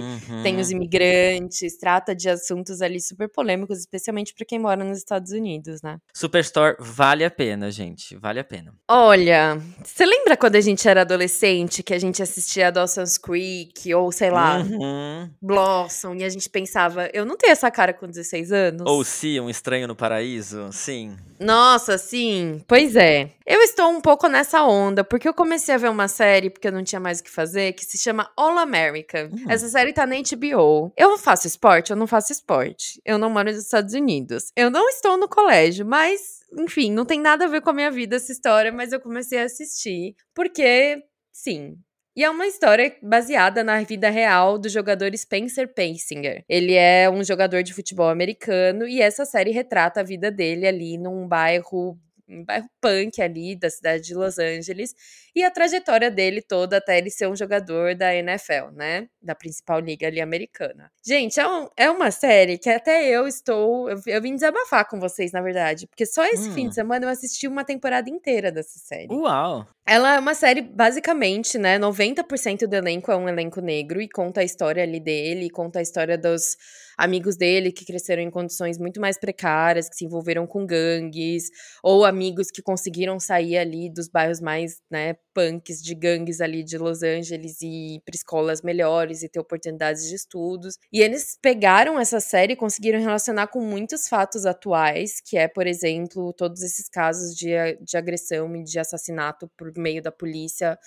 [0.02, 0.42] uhum.
[0.42, 0.76] tem os uhum.
[0.76, 5.98] imigrantes, trata de assuntos ali super polêmicos, especialmente para quem mora nos Estados Unidos, né?
[6.12, 8.74] Superstore vale a pena, gente, vale a pena.
[8.88, 14.10] Olha, você lembra quando a gente era adolescente que a gente assistia Dawson's Creek ou
[14.12, 15.30] sei lá, uhum.
[15.40, 18.82] Blossom e a gente pensava, eu não tenho essa cara com 16 anos?
[18.86, 21.16] Ou se um estranho no paraíso, sim.
[21.38, 22.62] Nossa, sim.
[22.66, 23.30] Pois é.
[23.46, 26.72] Eu estou um pouco nessa onda, porque eu comecei a ver uma série, porque eu
[26.72, 29.28] não tinha mais o que fazer, que se chama All America.
[29.40, 29.50] Hum.
[29.50, 30.92] Essa série tá na HBO.
[30.96, 31.90] Eu faço esporte?
[31.90, 33.00] Eu não faço esporte.
[33.04, 34.52] Eu não moro nos Estados Unidos.
[34.56, 37.90] Eu não estou no colégio, mas, enfim, não tem nada a ver com a minha
[37.90, 41.76] vida essa história, mas eu comecei a assistir, porque, sim,
[42.16, 46.44] E é uma história baseada na vida real do jogador Spencer Pensinger.
[46.48, 50.98] Ele é um jogador de futebol americano e essa série retrata a vida dele ali
[50.98, 51.96] num bairro
[52.30, 54.94] um bairro punk ali da cidade de Los Angeles,
[55.34, 59.08] e a trajetória dele toda até ele ser um jogador da NFL, né?
[59.22, 60.90] Da principal liga ali americana.
[61.04, 63.88] Gente, é, um, é uma série que até eu estou.
[63.88, 66.54] Eu, eu, vim desabafar com vocês, na verdade, porque só esse hum.
[66.54, 66.72] fim de hum.
[66.72, 69.12] semana eu assisti uma temporada inteira dessa série.
[69.12, 69.66] Uau!
[69.86, 71.78] Ela é uma série, basicamente, né?
[71.78, 75.82] 90% do elenco é um elenco negro e conta a história ali dele, conta a
[75.82, 76.56] história dos
[77.00, 81.44] amigos dele que cresceram em condições muito mais precárias, que se envolveram com gangues,
[81.82, 86.76] ou amigos que conseguiram sair ali dos bairros mais, né, punks de gangues ali de
[86.76, 90.76] Los Angeles e ir para escolas melhores e ter oportunidades de estudos.
[90.92, 95.66] E eles pegaram essa série e conseguiram relacionar com muitos fatos atuais, que é, por
[95.66, 100.78] exemplo, todos esses casos de, de agressão e de assassinato por meio da polícia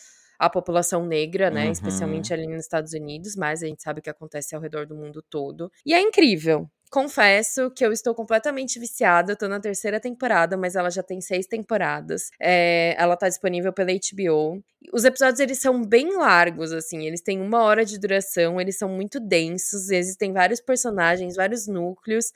[0.46, 1.66] a população negra, né?
[1.66, 1.72] Uhum.
[1.72, 5.24] Especialmente ali nos Estados Unidos, mas a gente sabe que acontece ao redor do mundo
[5.30, 5.72] todo.
[5.86, 6.70] E é incrível.
[6.94, 9.32] Confesso que eu estou completamente viciada.
[9.32, 12.30] Eu tô na terceira temporada, mas ela já tem seis temporadas.
[12.40, 14.64] É, ela tá disponível pela HBO.
[14.94, 17.08] Os episódios, eles são bem largos, assim.
[17.08, 19.90] Eles têm uma hora de duração, eles são muito densos.
[19.90, 22.32] Existem vários personagens, vários núcleos.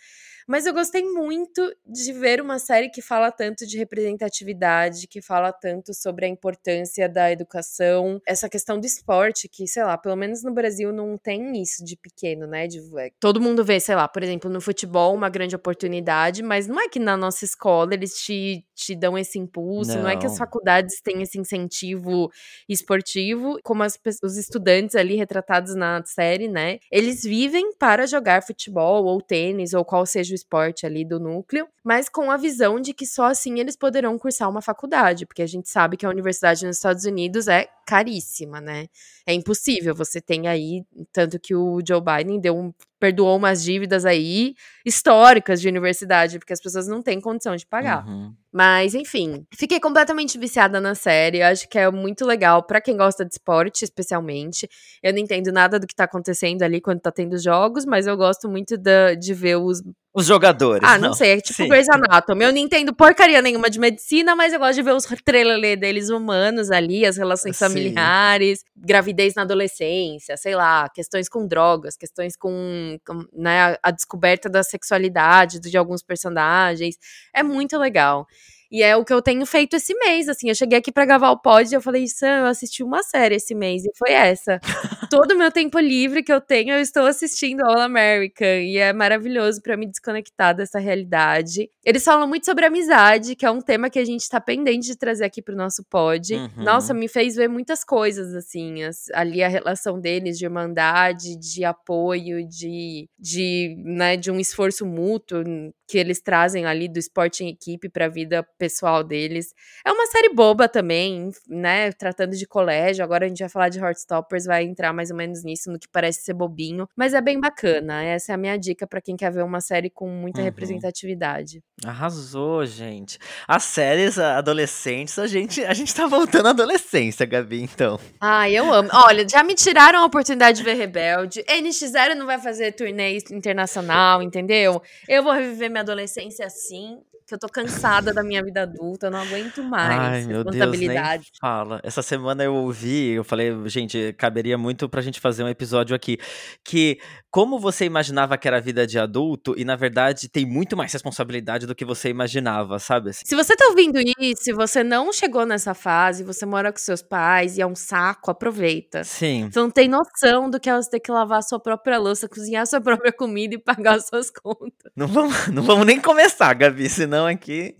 [0.48, 5.52] Mas eu gostei muito de ver uma série que fala tanto de representatividade, que fala
[5.52, 10.44] tanto sobre a importância da educação, essa questão do esporte, que, sei lá, pelo menos
[10.44, 12.66] no Brasil não tem isso de pequeno, né?
[12.66, 16.66] De, é, todo mundo vê, sei lá, por exemplo, no futebol, uma grande oportunidade, mas
[16.66, 20.04] não é que na nossa escola eles te, te dão esse impulso, não.
[20.04, 22.32] não é que as faculdades têm esse incentivo
[22.70, 26.80] esportivo, como as, os estudantes ali retratados na série, né?
[26.90, 31.68] Eles vivem para jogar futebol ou tênis ou qual seja o esporte ali do núcleo,
[31.84, 35.48] mas com a visão de que só assim eles poderão cursar uma faculdade, porque a
[35.48, 38.88] gente sabe que a universidade nos Estados Unidos é caríssima, né?
[39.26, 39.96] É impossível.
[39.96, 45.62] Você tem aí, tanto que o Joe Biden deu um, perdoou umas dívidas aí históricas
[45.62, 48.06] de universidade, porque as pessoas não têm condição de pagar.
[48.06, 48.34] Uhum.
[48.52, 51.40] Mas, enfim, fiquei completamente viciada na série.
[51.40, 54.68] Eu acho que é muito legal para quem gosta de esporte, especialmente.
[55.02, 58.18] Eu não entendo nada do que tá acontecendo ali quando tá tendo jogos, mas eu
[58.18, 59.82] gosto muito de, de ver os
[60.18, 60.82] os jogadores.
[60.84, 61.14] Ah, não, não.
[61.14, 61.68] sei, é tipo Sim.
[61.68, 62.44] Grey's Anatomy.
[62.44, 66.10] Eu não entendo porcaria nenhuma de medicina, mas eu gosto de ver os trelelê deles
[66.10, 67.66] humanos ali, as relações Sim.
[67.66, 74.50] familiares, gravidez na adolescência, sei lá, questões com drogas, questões com, com né, a descoberta
[74.50, 76.96] da sexualidade de alguns personagens.
[77.32, 78.26] É muito legal.
[78.72, 80.50] E é o que eu tenho feito esse mês, assim.
[80.50, 83.36] Eu cheguei aqui para gravar o pod e eu falei, Sam, eu assisti uma série
[83.36, 84.60] esse mês e foi essa.
[85.10, 88.92] Todo o meu tempo livre que eu tenho, eu estou assistindo All American e é
[88.92, 91.70] maravilhoso para me desconectar dessa realidade.
[91.84, 94.98] Eles falam muito sobre amizade, que é um tema que a gente tá pendente de
[94.98, 96.34] trazer aqui pro nosso pod.
[96.34, 96.64] Uhum.
[96.64, 101.64] Nossa, me fez ver muitas coisas, assim, as, ali a relação deles de irmandade, de
[101.64, 105.44] apoio, de, de, né, de um esforço mútuo
[105.88, 109.54] que eles trazem ali do esporte em equipe para a vida pessoal deles.
[109.86, 111.92] É uma série boba também, né?
[111.92, 113.04] Tratando de colégio.
[113.04, 115.88] Agora a gente vai falar de Heartstoppers, vai entrar mais ou menos nisso, no que
[115.88, 118.04] parece ser bobinho, mas é bem bacana.
[118.04, 120.46] Essa é a minha dica para quem quer ver uma série com muita uhum.
[120.46, 121.64] representatividade.
[121.86, 123.20] Arrasou, gente.
[123.48, 128.00] As séries adolescentes, a gente, a gente tá voltando à adolescência, Gabi, então.
[128.20, 128.90] Ah, eu amo.
[128.94, 131.44] Olha, já me tiraram a oportunidade de ver Rebelde.
[131.44, 134.82] NX0 não vai fazer turnê internacional, entendeu?
[135.08, 139.12] Eu vou reviver minha adolescência assim, que eu tô cansada da minha vida adulta, eu
[139.12, 140.00] não aguento mais.
[140.00, 140.98] Ai, meu Deus, nem
[141.40, 141.80] fala.
[141.84, 146.18] Essa semana eu ouvi, eu falei, gente, caberia muito pra gente fazer um episódio aqui,
[146.64, 150.76] que como você imaginava que era a vida de adulto e na verdade tem muito
[150.76, 153.10] mais responsabilidade do que você imaginava, sabe?
[153.10, 153.26] Assim?
[153.26, 157.02] Se você tá ouvindo isso, e você não chegou nessa fase, você mora com seus
[157.02, 159.04] pais e é um saco, aproveita.
[159.04, 159.50] Sim.
[159.52, 162.28] Você não tem noção do que é você ter que lavar a sua própria louça,
[162.28, 164.92] cozinhar a sua própria comida e pagar as suas contas.
[164.96, 167.76] Não vamos, não vamos nem começar, Gabi, senão aqui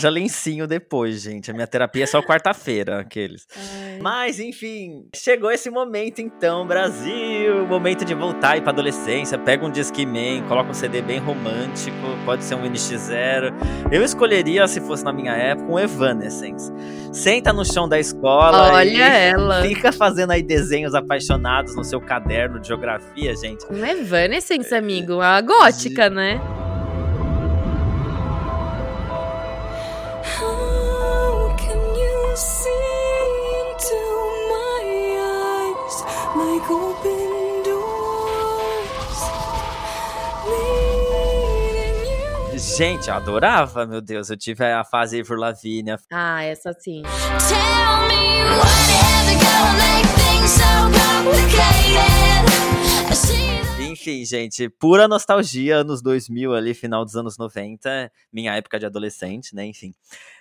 [0.00, 1.50] haja lencinho depois, gente.
[1.50, 3.46] A minha terapia é só quarta-feira, aqueles.
[3.54, 3.98] Ai.
[4.00, 9.70] Mas, enfim, chegou esse momento então, Brasil, momento de voltar e pra adolescência, pega um
[9.70, 13.52] Discman, coloca um CD bem romântico, pode ser um NX0.
[13.92, 16.72] Eu escolheria, se fosse na minha época, um Evanescence.
[17.12, 19.62] Senta no chão da escola Olha e ela.
[19.62, 23.66] fica fazendo aí desenhos apaixonados no seu caderno de geografia, gente.
[23.70, 26.40] Um Evanescence, amigo, a gótica, né?
[42.80, 44.30] Gente, eu adorava, meu Deus.
[44.30, 45.96] Eu tive a fase Ivor Lavigne.
[46.10, 47.02] Ah, essa sim.
[47.02, 48.90] Tell me what
[49.76, 50.58] like things
[53.90, 59.54] Enfim, gente, pura nostalgia, anos 2000 ali, final dos anos 90, minha época de adolescente,
[59.54, 59.92] né, enfim.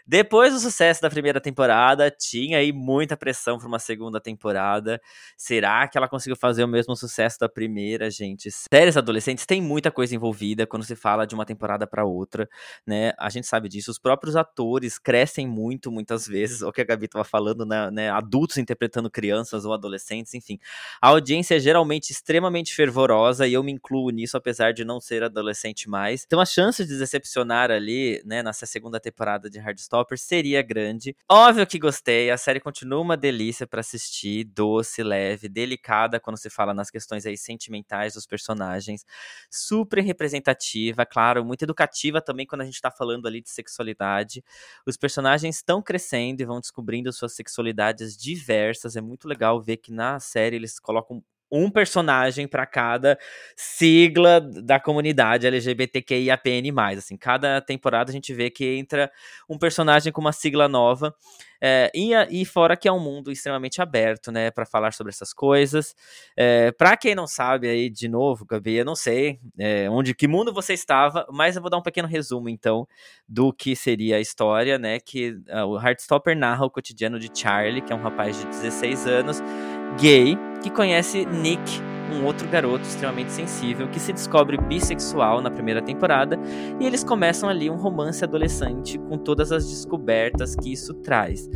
[0.07, 4.99] Depois do sucesso da primeira temporada, tinha aí muita pressão para uma segunda temporada.
[5.37, 8.49] Será que ela conseguiu fazer o mesmo sucesso da primeira, gente?
[8.51, 12.49] Séries adolescentes tem muita coisa envolvida quando se fala de uma temporada para outra,
[12.85, 13.13] né?
[13.17, 13.91] A gente sabe disso.
[13.91, 16.61] Os próprios atores crescem muito, muitas vezes.
[16.69, 18.09] O que a Gabi estava falando, né, né?
[18.11, 20.59] Adultos interpretando crianças ou adolescentes, enfim.
[21.01, 25.23] A audiência é geralmente extremamente fervorosa e eu me incluo nisso, apesar de não ser
[25.23, 26.23] adolescente mais.
[26.25, 29.59] Então a chance de decepcionar ali, né, nessa segunda temporada de
[29.89, 31.15] Hardstop seria grande.
[31.27, 36.49] Óbvio que gostei, a série continua uma delícia para assistir, doce, leve, delicada quando se
[36.49, 39.03] fala nas questões aí sentimentais dos personagens,
[39.49, 44.43] super representativa, claro, muito educativa também quando a gente tá falando ali de sexualidade.
[44.85, 49.91] Os personagens estão crescendo e vão descobrindo suas sexualidades diversas, é muito legal ver que
[49.91, 53.17] na série eles colocam um personagem para cada
[53.55, 56.71] sigla da comunidade LGBTQIAPN+.
[56.97, 59.11] Assim, cada temporada a gente vê que entra
[59.49, 61.15] um personagem com uma sigla nova.
[61.61, 65.33] É, e, e, fora que é um mundo extremamente aberto, né, para falar sobre essas
[65.33, 65.93] coisas.
[66.35, 70.27] É, para quem não sabe aí, de novo, Gabi, eu não sei é, onde, que
[70.27, 72.87] mundo você estava, mas eu vou dar um pequeno resumo, então,
[73.27, 77.81] do que seria a história, né, que uh, o Heartstopper narra o cotidiano de Charlie,
[77.81, 79.41] que é um rapaz de 16 anos,
[79.97, 85.81] gay, que conhece Nick, um outro garoto extremamente sensível que se descobre bissexual na primeira
[85.81, 86.37] temporada
[86.79, 91.47] e eles começam ali um romance adolescente com todas as descobertas que isso traz.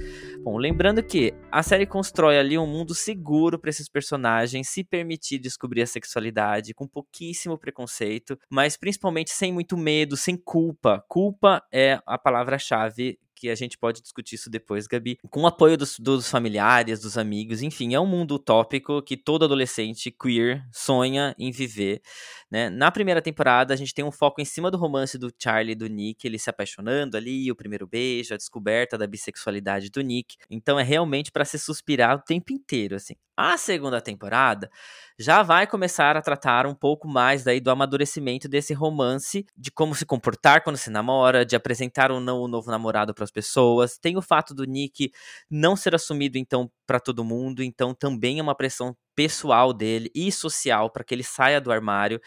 [0.43, 5.39] Bom, lembrando que a série constrói ali um mundo seguro para esses personagens se permitir
[5.39, 11.03] descobrir a sexualidade com pouquíssimo preconceito, mas principalmente sem muito medo, sem culpa.
[11.07, 15.77] Culpa é a palavra-chave que a gente pode discutir isso depois, Gabi, com o apoio
[15.77, 21.35] dos, dos familiares, dos amigos, enfim, é um mundo utópico que todo adolescente queer sonha
[21.37, 22.01] em viver,
[22.49, 22.69] né?
[22.69, 25.75] Na primeira temporada, a gente tem um foco em cima do romance do Charlie e
[25.75, 30.37] do Nick, ele se apaixonando ali, o primeiro beijo, a descoberta da bissexualidade do Nick.
[30.49, 33.15] Então é realmente para se suspirar o tempo inteiro, assim.
[33.35, 34.69] A segunda temporada
[35.17, 39.95] já vai começar a tratar um pouco mais daí do amadurecimento desse romance, de como
[39.95, 43.97] se comportar quando se namora, de apresentar ou não o novo namorado para as pessoas.
[43.97, 45.11] Tem o fato do Nick
[45.49, 50.31] não ser assumido então para todo mundo, então também é uma pressão pessoal dele e
[50.31, 52.19] social para que ele saia do armário.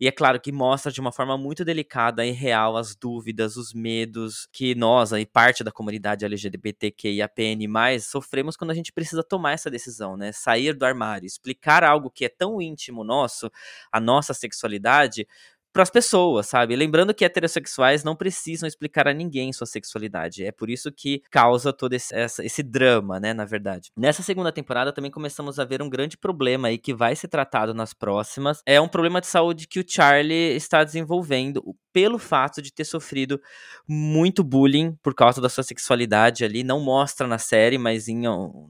[0.00, 3.72] E é claro que mostra de uma forma muito delicada e real as dúvidas, os
[3.72, 7.66] medos que nós, aí parte da comunidade LGBTQIAPN+,
[8.00, 10.32] sofremos quando a gente precisa tomar essa decisão, né?
[10.32, 13.50] Sair do armário, explicar algo que é tão íntimo nosso,
[13.90, 15.26] a nossa sexualidade,
[15.74, 16.76] para as pessoas, sabe?
[16.76, 20.44] Lembrando que heterossexuais não precisam explicar a ninguém sua sexualidade.
[20.44, 23.34] É por isso que causa todo esse, essa, esse drama, né?
[23.34, 23.90] Na verdade.
[23.96, 27.74] Nessa segunda temporada também começamos a ver um grande problema aí que vai ser tratado
[27.74, 28.62] nas próximas.
[28.64, 33.40] É um problema de saúde que o Charlie está desenvolvendo pelo fato de ter sofrido
[33.86, 36.64] muito bullying por causa da sua sexualidade ali.
[36.64, 38.22] Não mostra na série, mas em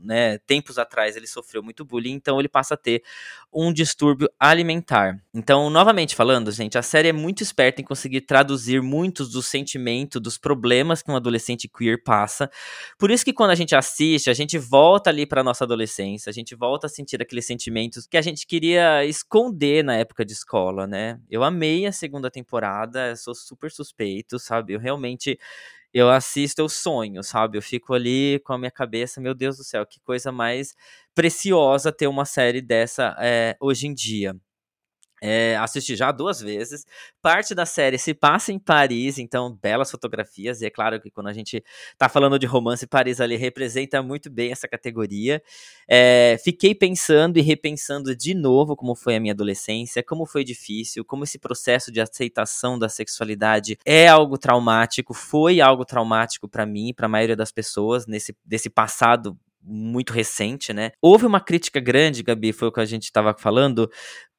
[0.02, 3.02] né, tempos atrás ele sofreu muito bullying, então ele passa a ter
[3.50, 5.18] um distúrbio alimentar.
[5.32, 10.22] Então, novamente falando, gente, a série é muito esperta em conseguir traduzir muitos dos sentimentos,
[10.22, 12.48] dos problemas que um adolescente queer passa.
[12.96, 16.32] Por isso que quando a gente assiste, a gente volta ali para nossa adolescência, a
[16.32, 20.86] gente volta a sentir aqueles sentimentos que a gente queria esconder na época de escola,
[20.86, 21.18] né?
[21.28, 24.74] Eu amei a segunda temporada, sou super suspeito, sabe?
[24.74, 25.36] Eu realmente
[25.92, 27.58] eu assisto, eu sonho, sabe?
[27.58, 30.76] Eu fico ali com a minha cabeça, meu Deus do céu, que coisa mais
[31.12, 34.36] preciosa ter uma série dessa é, hoje em dia.
[35.26, 36.84] É, assisti já duas vezes.
[37.22, 40.60] Parte da série se passa em Paris, então belas fotografias.
[40.60, 41.64] E é claro que quando a gente
[41.96, 45.42] tá falando de romance, Paris ali representa muito bem essa categoria.
[45.88, 51.02] É, fiquei pensando e repensando de novo como foi a minha adolescência, como foi difícil,
[51.06, 56.92] como esse processo de aceitação da sexualidade é algo traumático, foi algo traumático para mim,
[56.94, 60.92] para a maioria das pessoas nesse desse passado muito recente, né?
[61.00, 63.90] Houve uma crítica grande, Gabi, foi o que a gente estava falando,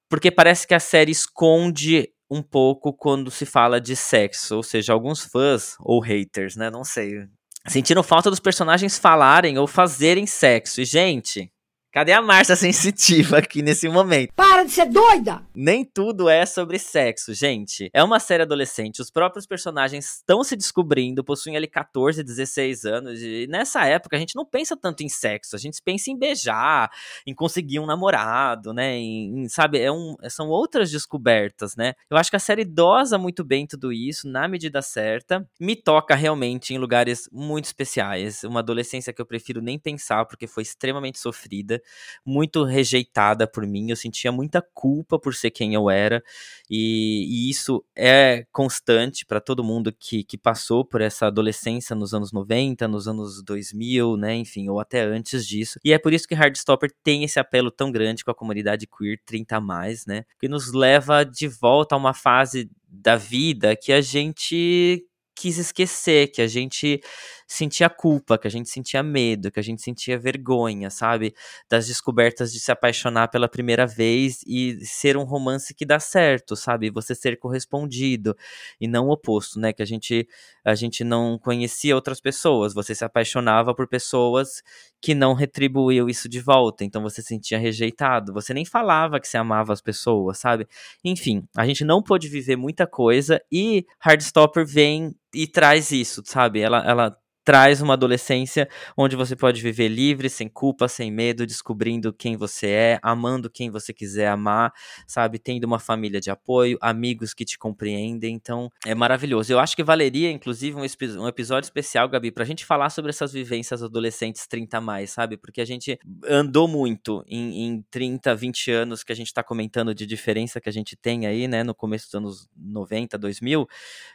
[0.10, 4.94] porque parece que a série esconde um pouco quando se fala de sexo, ou seja,
[4.94, 7.28] alguns fãs ou haters, né, não sei,
[7.68, 10.82] sentiram falta dos personagens falarem ou fazerem sexo.
[10.82, 11.52] E gente,
[11.95, 14.34] Cadê a Márcia sensitiva aqui nesse momento?
[14.36, 15.41] Para de ser doida!
[15.55, 17.89] Nem tudo é sobre sexo, gente.
[17.93, 23.21] É uma série adolescente, os próprios personagens estão se descobrindo, possuem ali 14, 16 anos,
[23.21, 26.91] e nessa época a gente não pensa tanto em sexo, a gente pensa em beijar,
[27.25, 28.97] em conseguir um namorado, né?
[28.97, 31.93] Em, em, sabe, é um, são outras descobertas, né?
[32.10, 36.13] Eu acho que a série dosa muito bem tudo isso, na medida certa, me toca
[36.13, 41.19] realmente em lugares muito especiais, uma adolescência que eu prefiro nem pensar, porque foi extremamente
[41.19, 41.81] sofrida.
[42.26, 46.24] Muito rejeitada por mim, eu sentia muita culpa por ser quem eu era,
[46.69, 52.13] e, e isso é constante para todo mundo que, que passou por essa adolescência nos
[52.13, 55.80] anos 90, nos anos 2000, né, enfim, ou até antes disso.
[55.84, 59.19] E é por isso que Hardstopper tem esse apelo tão grande com a comunidade queer
[59.26, 60.26] 30 mais, né?
[60.39, 66.32] Que nos leva de volta a uma fase da vida que a gente quis esquecer,
[66.32, 67.02] que a gente
[67.47, 71.34] sentia culpa, que a gente sentia medo, que a gente sentia vergonha, sabe?
[71.69, 76.55] Das descobertas de se apaixonar pela primeira vez e ser um romance que dá certo,
[76.55, 76.89] sabe?
[76.91, 78.36] Você ser correspondido
[78.79, 79.73] e não o oposto, né?
[79.73, 80.27] Que a gente
[80.63, 84.63] a gente não conhecia outras pessoas, você se apaixonava por pessoas
[85.01, 89.27] que não retribuíam isso de volta, então você se sentia rejeitado, você nem falava que
[89.27, 90.67] você amava as pessoas, sabe?
[91.03, 96.62] Enfim, a gente não pôde viver muita coisa e Hardstopper vem e traz isso, sabe?
[96.62, 102.12] Ela, ela traz uma adolescência onde você pode viver livre, sem culpa, sem medo, descobrindo
[102.12, 104.73] quem você é, amando quem você quiser amar,
[105.05, 105.38] sabe?
[105.38, 108.34] Tendo uma família de apoio, amigos que te compreendem.
[108.34, 109.53] Então, é maravilhoso.
[109.53, 110.81] Eu acho que valeria, inclusive, um,
[111.21, 115.38] um episódio especial, Gabi, pra gente falar sobre essas vivências adolescentes 30 mais, sabe?
[115.38, 119.93] Porque a gente andou muito em, em 30, 20 anos que a gente tá comentando
[119.93, 121.63] de diferença que a gente tem aí, né?
[121.63, 123.67] No começo dos anos 90, 2000.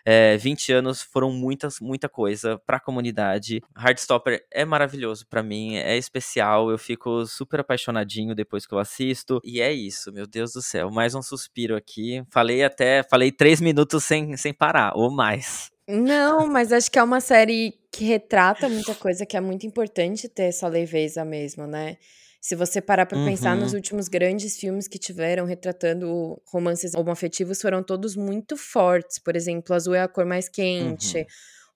[0.05, 3.63] É, 20 anos foram muitas, muita coisa pra comunidade verdade.
[3.77, 9.41] Heartstopper é maravilhoso para mim, é especial, eu fico super apaixonadinho depois que eu assisto.
[9.45, 12.23] E é isso, meu Deus do céu, mais um suspiro aqui.
[12.31, 15.71] Falei até, falei três minutos sem, sem parar, ou mais.
[15.89, 20.29] Não, mas acho que é uma série que retrata muita coisa que é muito importante
[20.29, 21.97] ter essa leveza mesmo, né?
[22.41, 23.27] Se você parar pra uhum.
[23.27, 23.77] pensar nos uhum.
[23.77, 29.19] últimos grandes filmes que tiveram retratando romances homoafetivos, foram todos muito fortes.
[29.19, 31.19] Por exemplo, Azul é a cor mais quente.
[31.19, 31.25] Uhum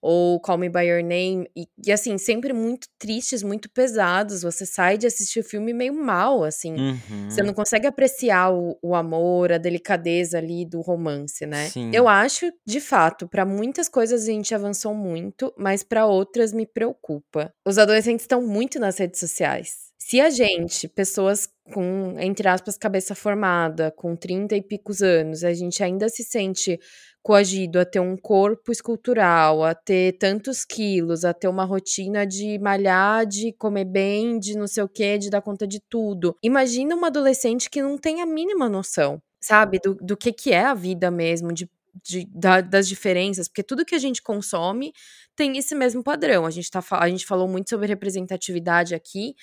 [0.07, 4.43] ou Call Me By Your Name, e, e, assim, sempre muito tristes, muito pesados.
[4.43, 6.75] Você sai de assistir o filme meio mal, assim.
[6.75, 7.27] Uhum.
[7.27, 11.69] Você não consegue apreciar o, o, amor, a delicadeza ali do romance, né?
[11.69, 11.89] Sim.
[11.91, 16.67] Eu acho, de fato, para muitas coisas a gente avançou muito, mas para outras me
[16.67, 17.51] preocupa.
[17.65, 19.85] Os adolescentes estão muito nas redes sociais.
[19.97, 25.51] Se a gente, pessoas com, entre aspas, cabeça formada, com 30 e picos anos, a
[25.51, 26.79] gente ainda se sente
[27.25, 32.59] coagido a ter um corpo escultural, a ter tantos quilos, a ter uma rotina de
[32.59, 36.37] malhar, de comer bem, de não sei o que, de dar conta de tudo.
[36.43, 40.65] Imagina uma adolescente que não tem a mínima noção, sabe, do, do que, que é
[40.65, 41.67] a vida mesmo, de,
[42.07, 44.93] de da, das diferenças, porque tudo que a gente consome
[45.35, 46.45] tem esse mesmo padrão.
[46.45, 49.35] A gente, tá, a gente falou muito sobre representatividade aqui,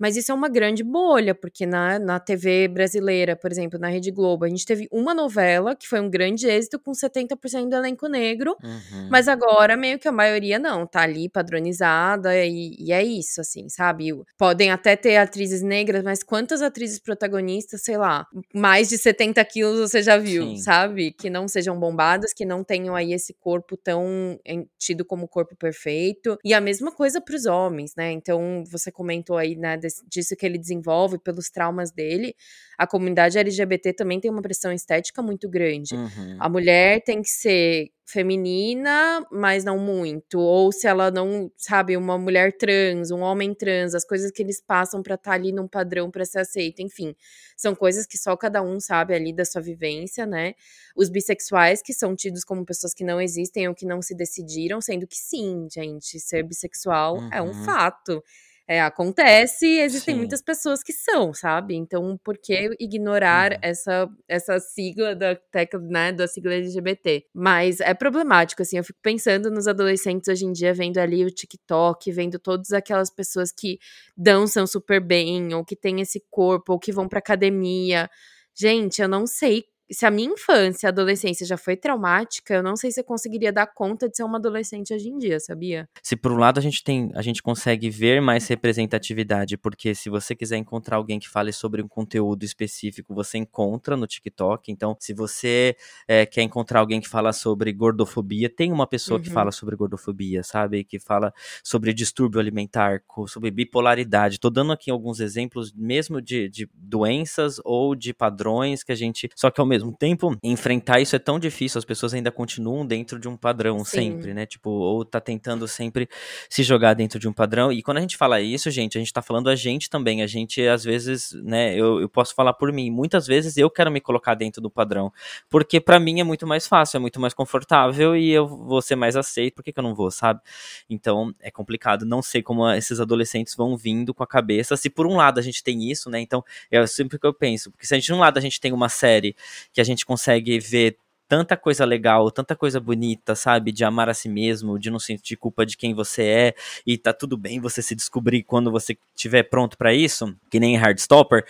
[0.00, 4.10] mas isso é uma grande bolha, porque na, na TV brasileira, por exemplo, na Rede
[4.10, 8.08] Globo, a gente teve uma novela que foi um grande êxito com 70% do elenco
[8.08, 9.08] negro, uhum.
[9.10, 13.68] mas agora meio que a maioria não, tá ali padronizada e, e, é isso, assim,
[13.68, 14.10] sabe?
[14.38, 19.80] Podem até ter atrizes negras, mas quantas atrizes protagonistas, sei lá, mais de 70 quilos
[19.80, 20.56] você já viu, Sim.
[20.56, 21.12] sabe?
[21.12, 24.40] Que não sejam bombadas, que não tenham aí esse corpo tão
[24.78, 26.38] tido como corpo perfeito.
[26.44, 28.10] E a mesma coisa para os homens, né?
[28.12, 32.34] Então, você comentou aí, né, disso que ele desenvolve, pelos traumas dele,
[32.78, 35.94] a comunidade LGBT também tem uma pressão estética muito grande.
[35.94, 36.36] Uhum.
[36.38, 40.40] A mulher tem que ser feminina, mas não muito.
[40.40, 44.60] Ou se ela não, sabe, uma mulher trans, um homem trans, as coisas que eles
[44.60, 47.14] passam para estar tá ali num padrão para ser aceito, enfim.
[47.56, 50.54] São coisas que só cada um sabe ali da sua vivência, né?
[50.96, 54.80] Os bissexuais, que são tidos como pessoas que não existem ou que não se decidiram,
[54.80, 57.30] sendo que sim, gente, ser bissexual uhum.
[57.32, 57.64] é um uhum.
[57.64, 58.22] fato
[58.70, 60.18] é, acontece e existem Sim.
[60.20, 61.74] muitas pessoas que são, sabe?
[61.74, 63.58] Então, por que ignorar uhum.
[63.62, 67.26] essa, essa sigla da tecla, né, da sigla LGBT?
[67.34, 71.30] Mas é problemático, assim, eu fico pensando nos adolescentes hoje em dia, vendo ali o
[71.32, 73.80] TikTok, vendo todas aquelas pessoas que
[74.16, 78.08] dançam super bem, ou que têm esse corpo, ou que vão pra academia.
[78.54, 82.92] Gente, eu não sei se a minha infância, adolescência já foi traumática, eu não sei
[82.92, 85.88] se eu conseguiria dar conta de ser uma adolescente hoje em dia, sabia?
[86.02, 90.08] Se por um lado a gente tem, a gente consegue ver mais representatividade, porque se
[90.08, 94.70] você quiser encontrar alguém que fale sobre um conteúdo específico, você encontra no TikTok.
[94.70, 95.76] Então, se você
[96.06, 99.24] é, quer encontrar alguém que fala sobre gordofobia, tem uma pessoa uhum.
[99.24, 100.84] que fala sobre gordofobia, sabe?
[100.84, 101.32] Que fala
[101.64, 104.38] sobre distúrbio alimentar, sobre bipolaridade.
[104.38, 109.28] Tô dando aqui alguns exemplos mesmo de, de doenças ou de padrões que a gente.
[109.34, 112.86] Só que ao mesmo mesmo tempo, enfrentar isso é tão difícil, as pessoas ainda continuam
[112.86, 114.12] dentro de um padrão Sim.
[114.12, 114.46] sempre, né?
[114.46, 116.08] Tipo, ou tá tentando sempre
[116.48, 117.72] se jogar dentro de um padrão.
[117.72, 120.22] E quando a gente fala isso, gente, a gente tá falando a gente também.
[120.22, 123.90] A gente, às vezes, né, eu, eu posso falar por mim, muitas vezes eu quero
[123.90, 125.12] me colocar dentro do padrão.
[125.48, 128.96] Porque para mim é muito mais fácil, é muito mais confortável e eu vou ser
[128.96, 130.40] mais aceito, por que, que eu não vou, sabe?
[130.88, 132.04] Então é complicado.
[132.04, 134.76] Não sei como esses adolescentes vão vindo com a cabeça.
[134.76, 136.20] Se por um lado a gente tem isso, né?
[136.20, 137.70] Então, é sempre que eu penso.
[137.70, 139.36] Porque se a gente, de um lado, a gente tem uma série
[139.72, 140.96] que a gente consegue ver
[141.30, 143.70] tanta coisa legal, tanta coisa bonita, sabe?
[143.70, 146.54] De amar a si mesmo, de não sentir culpa de quem você é,
[146.84, 150.76] e tá tudo bem você se descobrir quando você estiver pronto para isso, que nem
[150.76, 151.46] Hardstopper.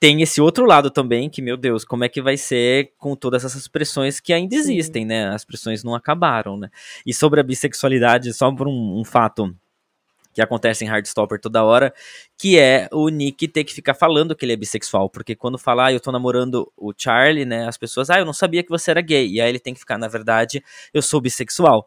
[0.00, 3.44] Tem esse outro lado também, que, meu Deus, como é que vai ser com todas
[3.44, 5.08] essas pressões que ainda existem, Sim.
[5.08, 5.28] né?
[5.28, 6.68] As pressões não acabaram, né?
[7.06, 9.54] E sobre a bissexualidade, só por um, um fato
[10.32, 11.92] que acontece em Hardstopper toda hora,
[12.38, 15.86] que é o Nick ter que ficar falando que ele é bissexual, porque quando fala,
[15.86, 18.90] ah, eu tô namorando o Charlie, né, as pessoas, ah, eu não sabia que você
[18.90, 20.62] era gay, e aí ele tem que ficar, na verdade,
[20.94, 21.86] eu sou bissexual.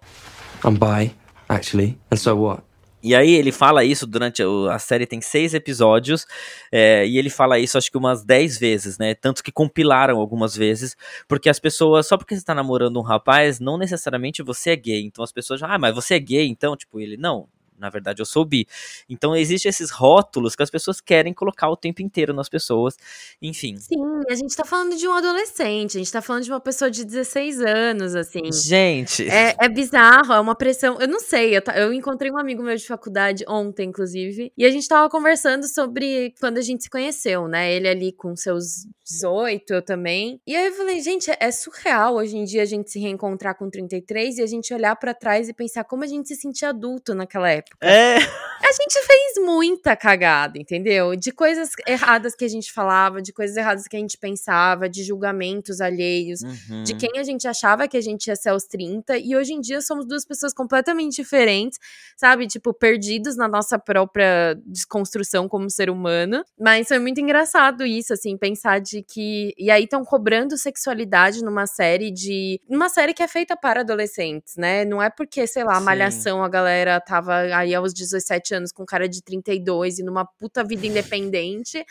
[0.63, 1.15] I'm bi,
[1.47, 2.63] actually, and so what?
[3.03, 4.41] E aí ele fala isso durante
[4.71, 6.25] a, série tem seis episódios
[6.71, 9.13] é, e ele fala isso acho que umas dez vezes, né?
[9.13, 10.95] Tanto que compilaram algumas vezes,
[11.27, 15.03] porque as pessoas só porque você tá namorando um rapaz, não necessariamente você é gay.
[15.03, 17.49] Então as pessoas, ah, mas você é gay, então tipo ele não,
[17.84, 18.65] na verdade eu sou bi.
[19.09, 22.97] Então existem esses rótulos que as pessoas querem colocar o tempo inteiro nas pessoas,
[23.41, 23.75] enfim.
[23.77, 26.89] Sim, a gente tá falando de um adolescente, a gente tá falando de uma pessoa
[26.89, 28.51] de 16 anos, assim.
[28.51, 29.29] Gente!
[29.29, 32.75] É, é bizarro, é uma pressão, eu não sei, eu, eu encontrei um amigo meu
[32.75, 37.47] de faculdade ontem, inclusive, e a gente tava conversando sobre quando a gente se conheceu,
[37.47, 40.39] né, ele ali com seus 18, eu também.
[40.47, 43.69] E aí eu falei, gente, é surreal hoje em dia a gente se reencontrar com
[43.69, 47.13] 33 e a gente olhar para trás e pensar como a gente se sentia adulto
[47.13, 47.72] naquela época.
[47.82, 48.17] É.
[48.63, 51.17] A gente fez muita cagada, entendeu?
[51.17, 55.03] De coisas erradas que a gente falava, de coisas erradas que a gente pensava, de
[55.03, 56.84] julgamentos alheios, uhum.
[56.84, 59.17] de quem a gente achava que a gente ia ser aos 30.
[59.17, 61.78] E hoje em dia somos duas pessoas completamente diferentes,
[62.15, 62.47] sabe?
[62.47, 66.41] Tipo, perdidos na nossa própria desconstrução como ser humano.
[66.57, 69.53] Mas foi muito engraçado isso, assim, pensar de que.
[69.57, 72.61] E aí estão cobrando sexualidade numa série de.
[72.69, 74.86] Uma série que é feita para adolescentes, né?
[74.86, 78.86] Não é porque, sei lá, a Malhação, a galera tava aí aos 17 anos com
[78.86, 81.84] cara de 32 e numa puta vida independente.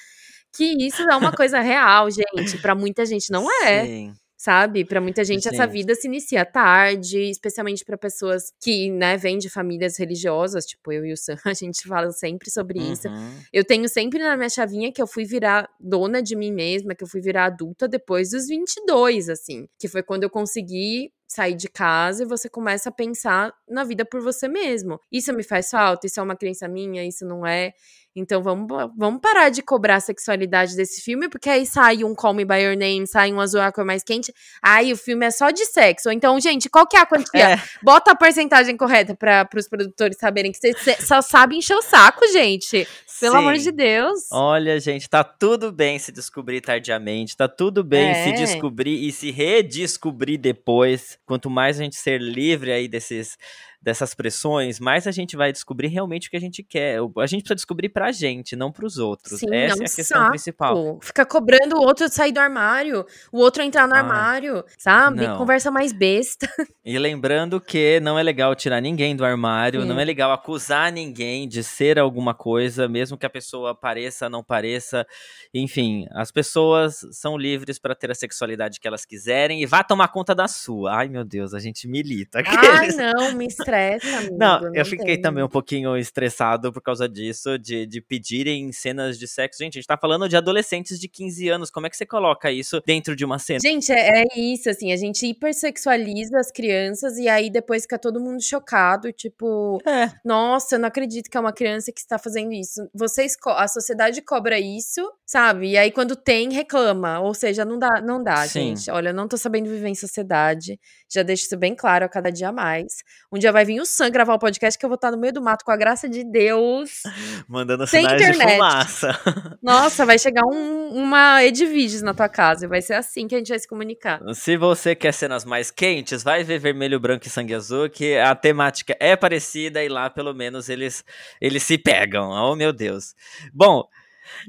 [0.55, 2.59] Que isso é uma coisa real, gente.
[2.61, 3.85] Para muita gente não é.
[3.85, 4.85] Sim sabe?
[4.85, 5.51] Para muita gente Sim.
[5.51, 10.91] essa vida se inicia tarde, especialmente para pessoas que, né, vêm de famílias religiosas, tipo
[10.91, 12.93] eu e o Sam, a gente fala sempre sobre uhum.
[12.93, 13.07] isso.
[13.53, 17.05] Eu tenho sempre na minha chavinha que eu fui virar dona de mim mesma, que
[17.05, 21.69] eu fui virar adulta depois dos 22, assim, que foi quando eu consegui sair de
[21.69, 25.01] casa e você começa a pensar na vida por você mesmo.
[25.11, 27.73] Isso me faz falta, isso é uma crença minha, isso não é.
[28.15, 32.35] Então vamos, vamos parar de cobrar a sexualidade desse filme, porque aí sai um Call
[32.35, 35.51] Me By Your Name, sai um Azul Aqua Mais Quente, aí o filme é só
[35.51, 36.11] de sexo.
[36.11, 37.55] Então, gente, qual que é a quantia?
[37.55, 37.63] É.
[37.83, 42.27] Bota a porcentagem correta para os produtores saberem que você só sabe encher o saco,
[42.33, 42.87] gente.
[43.19, 43.39] Pelo Sim.
[43.39, 44.21] amor de Deus.
[44.31, 48.25] Olha, gente, tá tudo bem se descobrir tardiamente, tá tudo bem é.
[48.25, 51.19] se descobrir e se redescobrir depois.
[51.27, 53.37] Quanto mais a gente ser livre aí desses
[53.83, 56.99] dessas pressões, mais a gente vai descobrir realmente o que a gente quer.
[57.19, 59.41] A gente precisa descobrir pra gente, não pros outros.
[59.41, 60.31] Sim, Essa é, um é a questão saco.
[60.31, 60.99] principal.
[61.03, 65.27] Fica cobrando o outro sair do armário, o outro entrar no armário, sabe?
[65.27, 65.37] Não.
[65.37, 66.49] Conversa mais besta.
[66.85, 71.47] E lembrando que não é legal tirar ninguém do armário, não é legal acusar ninguém
[71.47, 75.07] de ser alguma coisa, mesmo que a pessoa pareça, não pareça.
[75.55, 80.09] Enfim, as pessoas são livres para ter a sexualidade que elas quiserem e vá tomar
[80.09, 80.97] conta da sua.
[80.97, 82.43] Ai, meu Deus, a gente milita.
[82.45, 87.09] Ai, não, me estressa, amigo, Não, não eu fiquei também um pouquinho estressado por causa
[87.09, 89.63] disso, de, de pedirem cenas de sexo.
[89.63, 91.71] Gente, a gente tá falando de adolescentes de 15 anos.
[91.71, 93.61] Como é que você coloca isso dentro de uma cena?
[93.61, 98.21] Gente, é, é isso, assim, a gente hipersexualiza as crianças e aí depois fica todo
[98.21, 100.11] mundo chocado, tipo, é.
[100.25, 102.89] nossa, eu não acredito que é uma criança que está fazendo isso.
[102.95, 105.71] Vocês, a sociedade cobra isso, sabe?
[105.71, 107.21] E aí quando tem, reclama.
[107.21, 108.77] Ou seja, não dá, não dá, Sim.
[108.77, 108.91] gente.
[108.91, 110.79] Olha, não tô sabendo viver em sociedade.
[111.11, 113.03] Já deixo isso bem claro a cada dia mais.
[113.33, 115.33] Um dia vai vir o Sam gravar o podcast que eu vou estar no meio
[115.33, 117.03] do mato com a graça de Deus.
[117.49, 118.49] Mandando sinais internet.
[118.49, 119.21] de fumaça.
[119.63, 123.39] Nossa, vai chegar um, uma Edviges na tua casa e vai ser assim que a
[123.39, 124.21] gente vai se comunicar.
[124.35, 128.35] Se você quer cenas mais quentes, vai ver Vermelho, Branco e Sangue Azul, que a
[128.35, 131.05] temática é parecida e lá pelo menos eles,
[131.41, 132.31] eles se pegam.
[132.31, 133.15] Oh, meu Deus.
[133.53, 133.85] Bom,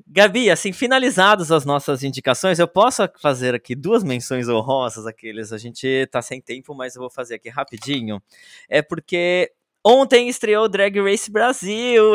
[0.07, 5.57] Gabi, assim, finalizadas as nossas indicações, eu posso fazer aqui duas menções honrosas, aqueles, a
[5.57, 8.21] gente tá sem tempo, mas eu vou fazer aqui rapidinho.
[8.69, 9.51] É porque
[9.85, 12.13] Ontem estreou Drag Race Brasil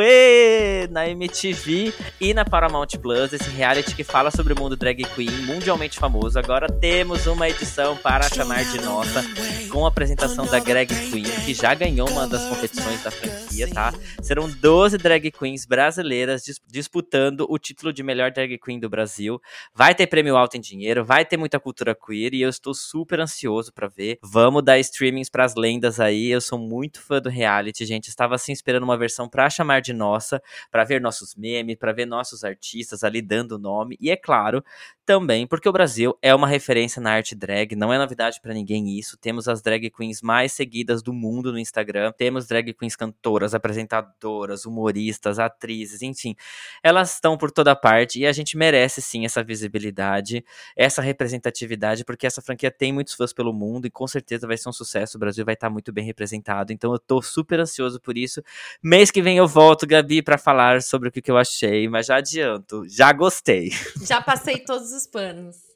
[0.90, 5.30] na MTV e na Paramount Plus, esse reality que fala sobre o mundo drag queen
[5.44, 6.38] mundialmente famoso.
[6.38, 9.22] Agora temos uma edição para chamar de nossa,
[9.70, 13.92] com a apresentação da Greg Queen, que já ganhou uma das competições da franquia, tá?
[14.22, 19.38] Serão 12 drag queens brasileiras dis disputando o título de melhor drag queen do Brasil.
[19.74, 23.20] Vai ter prêmio alto em dinheiro, vai ter muita cultura queer e eu estou super
[23.20, 24.18] ansioso para ver.
[24.22, 26.30] Vamos dar streamings para as lendas aí.
[26.30, 28.08] Eu sou muito fã do reality reality, gente.
[28.08, 32.06] Estava assim esperando uma versão para chamar de nossa, para ver nossos memes, para ver
[32.06, 33.96] nossos artistas ali dando nome.
[34.00, 34.64] E é claro,
[35.08, 38.98] também porque o Brasil é uma referência na arte drag, não é novidade para ninguém
[38.98, 39.16] isso.
[39.16, 44.66] Temos as drag queens mais seguidas do mundo no Instagram, temos drag queens cantoras, apresentadoras,
[44.66, 46.36] humoristas, atrizes, enfim.
[46.82, 50.44] Elas estão por toda parte e a gente merece sim essa visibilidade,
[50.76, 54.68] essa representatividade, porque essa franquia tem muitos fãs pelo mundo e com certeza vai ser
[54.68, 55.16] um sucesso.
[55.16, 56.70] O Brasil vai estar muito bem representado.
[56.70, 58.42] Então eu tô super super ansioso por isso.
[58.82, 62.06] Mês que vem eu volto, Gabi, para falar sobre o que, que eu achei, mas
[62.06, 63.70] já adianto, já gostei.
[64.02, 65.67] Já passei todos os panos.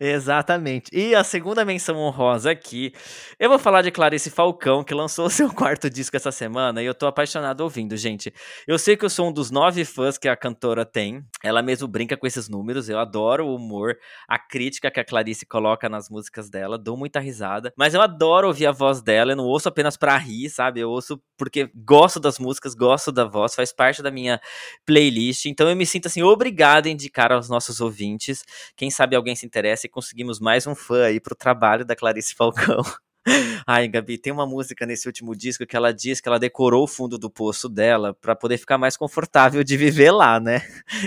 [0.00, 0.90] Exatamente.
[0.92, 2.92] E a segunda menção honrosa aqui,
[3.38, 6.94] eu vou falar de Clarice Falcão, que lançou seu quarto disco essa semana, e eu
[6.94, 8.32] tô apaixonado ouvindo, gente.
[8.66, 11.86] Eu sei que eu sou um dos nove fãs que a cantora tem, ela mesmo
[11.86, 13.96] brinca com esses números, eu adoro o humor,
[14.28, 18.48] a crítica que a Clarice coloca nas músicas dela, dou muita risada, mas eu adoro
[18.48, 20.80] ouvir a voz dela, eu não ouço apenas pra rir, sabe?
[20.80, 24.40] Eu ouço porque gosto das músicas, gosto da voz, faz parte da minha
[24.86, 28.44] playlist, então eu me sinto assim, obrigado a indicar aos nossos ouvintes,
[28.76, 32.34] quem sabe alguém se interessa e conseguimos mais um fã aí pro trabalho da Clarice
[32.34, 32.80] Falcão.
[33.66, 36.88] Ai, Gabi, tem uma música nesse último disco que ela diz que ela decorou o
[36.88, 40.62] fundo do poço dela para poder ficar mais confortável de viver lá, né?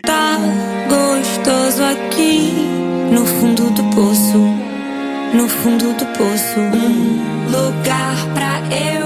[0.06, 0.38] Tá
[0.88, 2.52] gostoso aqui
[3.12, 4.38] no fundo do poço,
[5.34, 9.05] no fundo do poço, um lugar pra eu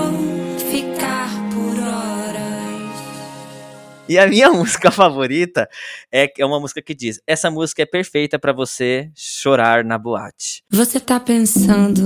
[4.10, 5.70] E a minha música favorita
[6.12, 10.64] é, é uma música que diz: Essa música é perfeita para você chorar na boate.
[10.72, 12.02] Você tá pensando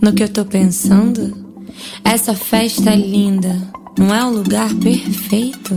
[0.00, 1.44] no que eu tô pensando?
[2.02, 3.54] Essa festa é linda,
[3.98, 5.76] não é o lugar perfeito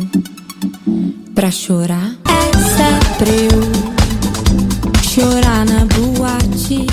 [1.35, 2.15] pra chorar?
[2.53, 6.87] Essa é pra eu chorar na boate.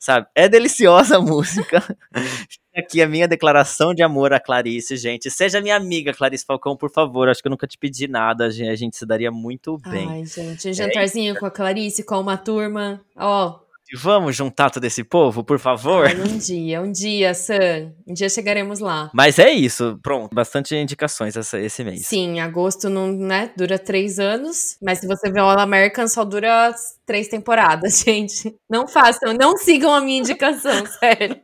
[0.00, 0.26] Sabe?
[0.34, 1.96] É deliciosa a música.
[2.74, 5.30] Aqui a minha declaração de amor a Clarice, gente.
[5.30, 7.28] Seja minha amiga, Clarice Falcão, por favor.
[7.28, 8.46] Acho que eu nunca te pedi nada.
[8.46, 10.08] A gente se daria muito bem.
[10.08, 13.00] Ai, gente, um jantarzinho é com a Clarice, com uma turma.
[13.16, 13.60] Ó,
[13.94, 16.06] Vamos juntar todo esse povo, por favor?
[16.06, 17.92] Ai, um dia, um dia, Sam.
[18.06, 19.10] Um dia chegaremos lá.
[19.12, 20.34] Mas é isso, pronto.
[20.34, 22.06] Bastante indicações essa, esse mês.
[22.06, 24.78] Sim, agosto não, né, dura três anos.
[24.80, 26.74] Mas se você vê o All American, só dura
[27.12, 28.56] três temporadas, gente.
[28.70, 31.38] Não façam, não sigam a minha indicação, sério.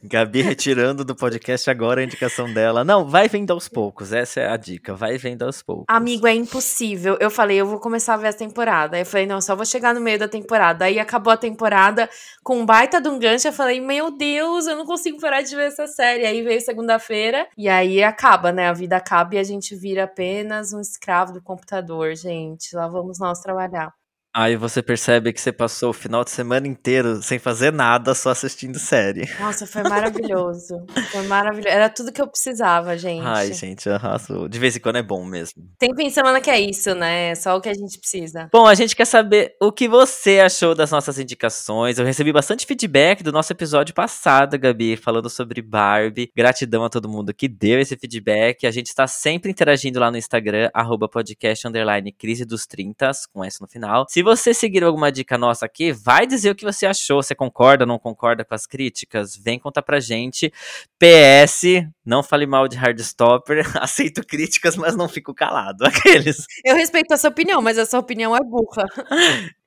[0.00, 2.84] Gabi retirando do podcast agora a indicação dela.
[2.84, 4.94] Não, vai vendo aos poucos, essa é a dica.
[4.94, 5.86] Vai vendo aos poucos.
[5.88, 7.16] Amigo, é impossível.
[7.18, 8.96] Eu falei, eu vou começar a ver a temporada.
[8.96, 10.84] Aí eu falei, não, só vou chegar no meio da temporada.
[10.84, 12.08] Aí acabou a temporada
[12.44, 13.48] com um baita de um gancho.
[13.48, 16.24] Eu falei, meu Deus, eu não consigo parar de ver essa série.
[16.24, 18.68] Aí veio segunda-feira e aí acaba, né?
[18.68, 22.76] A vida acaba e a gente vira apenas um escravo do computador, gente.
[22.76, 23.97] Lá vamos nós trabalhar.
[24.34, 28.30] Aí você percebe que você passou o final de semana inteiro sem fazer nada, só
[28.30, 29.28] assistindo série.
[29.40, 30.84] Nossa, foi maravilhoso.
[31.10, 31.68] foi maravilhoso.
[31.68, 33.26] Era tudo que eu precisava, gente.
[33.26, 34.48] Ai, gente, arrasou.
[34.48, 35.64] De vez em quando é bom mesmo.
[35.78, 37.30] Tem fim de semana que é isso, né?
[37.30, 38.48] É só o que a gente precisa.
[38.52, 41.98] Bom, a gente quer saber o que você achou das nossas indicações.
[41.98, 46.30] Eu recebi bastante feedback do nosso episódio passado, Gabi, falando sobre Barbie.
[46.36, 48.66] Gratidão a todo mundo que deu esse feedback.
[48.66, 53.42] A gente está sempre interagindo lá no Instagram, arroba podcast underline crise dos 30, com
[53.42, 54.06] S no final.
[54.08, 57.22] Se você seguir alguma dica nossa aqui, vai dizer o que você achou.
[57.22, 59.36] Você concorda, não concorda com as críticas?
[59.36, 60.52] Vem contar pra gente.
[60.98, 63.64] PS, não fale mal de Hardstopper.
[63.82, 65.84] Aceito críticas, mas não fico calado.
[65.86, 66.46] Aqueles.
[66.64, 68.86] Eu respeito a sua opinião, mas a sua opinião é burra.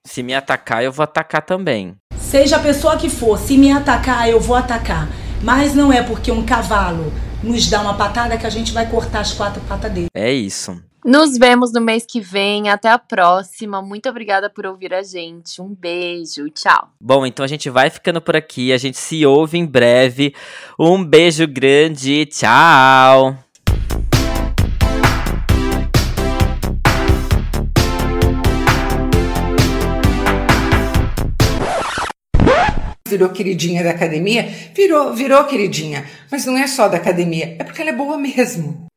[0.06, 1.96] Se me atacar, eu vou atacar também.
[2.18, 5.08] Seja a pessoa que for, se me atacar, eu vou atacar.
[5.44, 7.12] Mas não é porque um cavalo
[7.44, 10.08] nos dá uma patada que a gente vai cortar as quatro patas dele.
[10.14, 10.82] É isso.
[11.04, 12.70] Nos vemos no mês que vem.
[12.70, 13.82] Até a próxima.
[13.82, 15.62] Muito obrigada por ouvir a gente.
[15.62, 16.50] Um beijo.
[16.50, 16.90] Tchau.
[17.00, 18.72] Bom, então a gente vai ficando por aqui.
[18.72, 20.36] A gente se ouve em breve.
[20.80, 22.26] Um beijo grande.
[22.28, 23.36] Tchau.
[33.12, 36.06] virou queridinha da academia, virou, virou queridinha.
[36.32, 38.90] Mas não é só da academia, é porque ela é boa mesmo.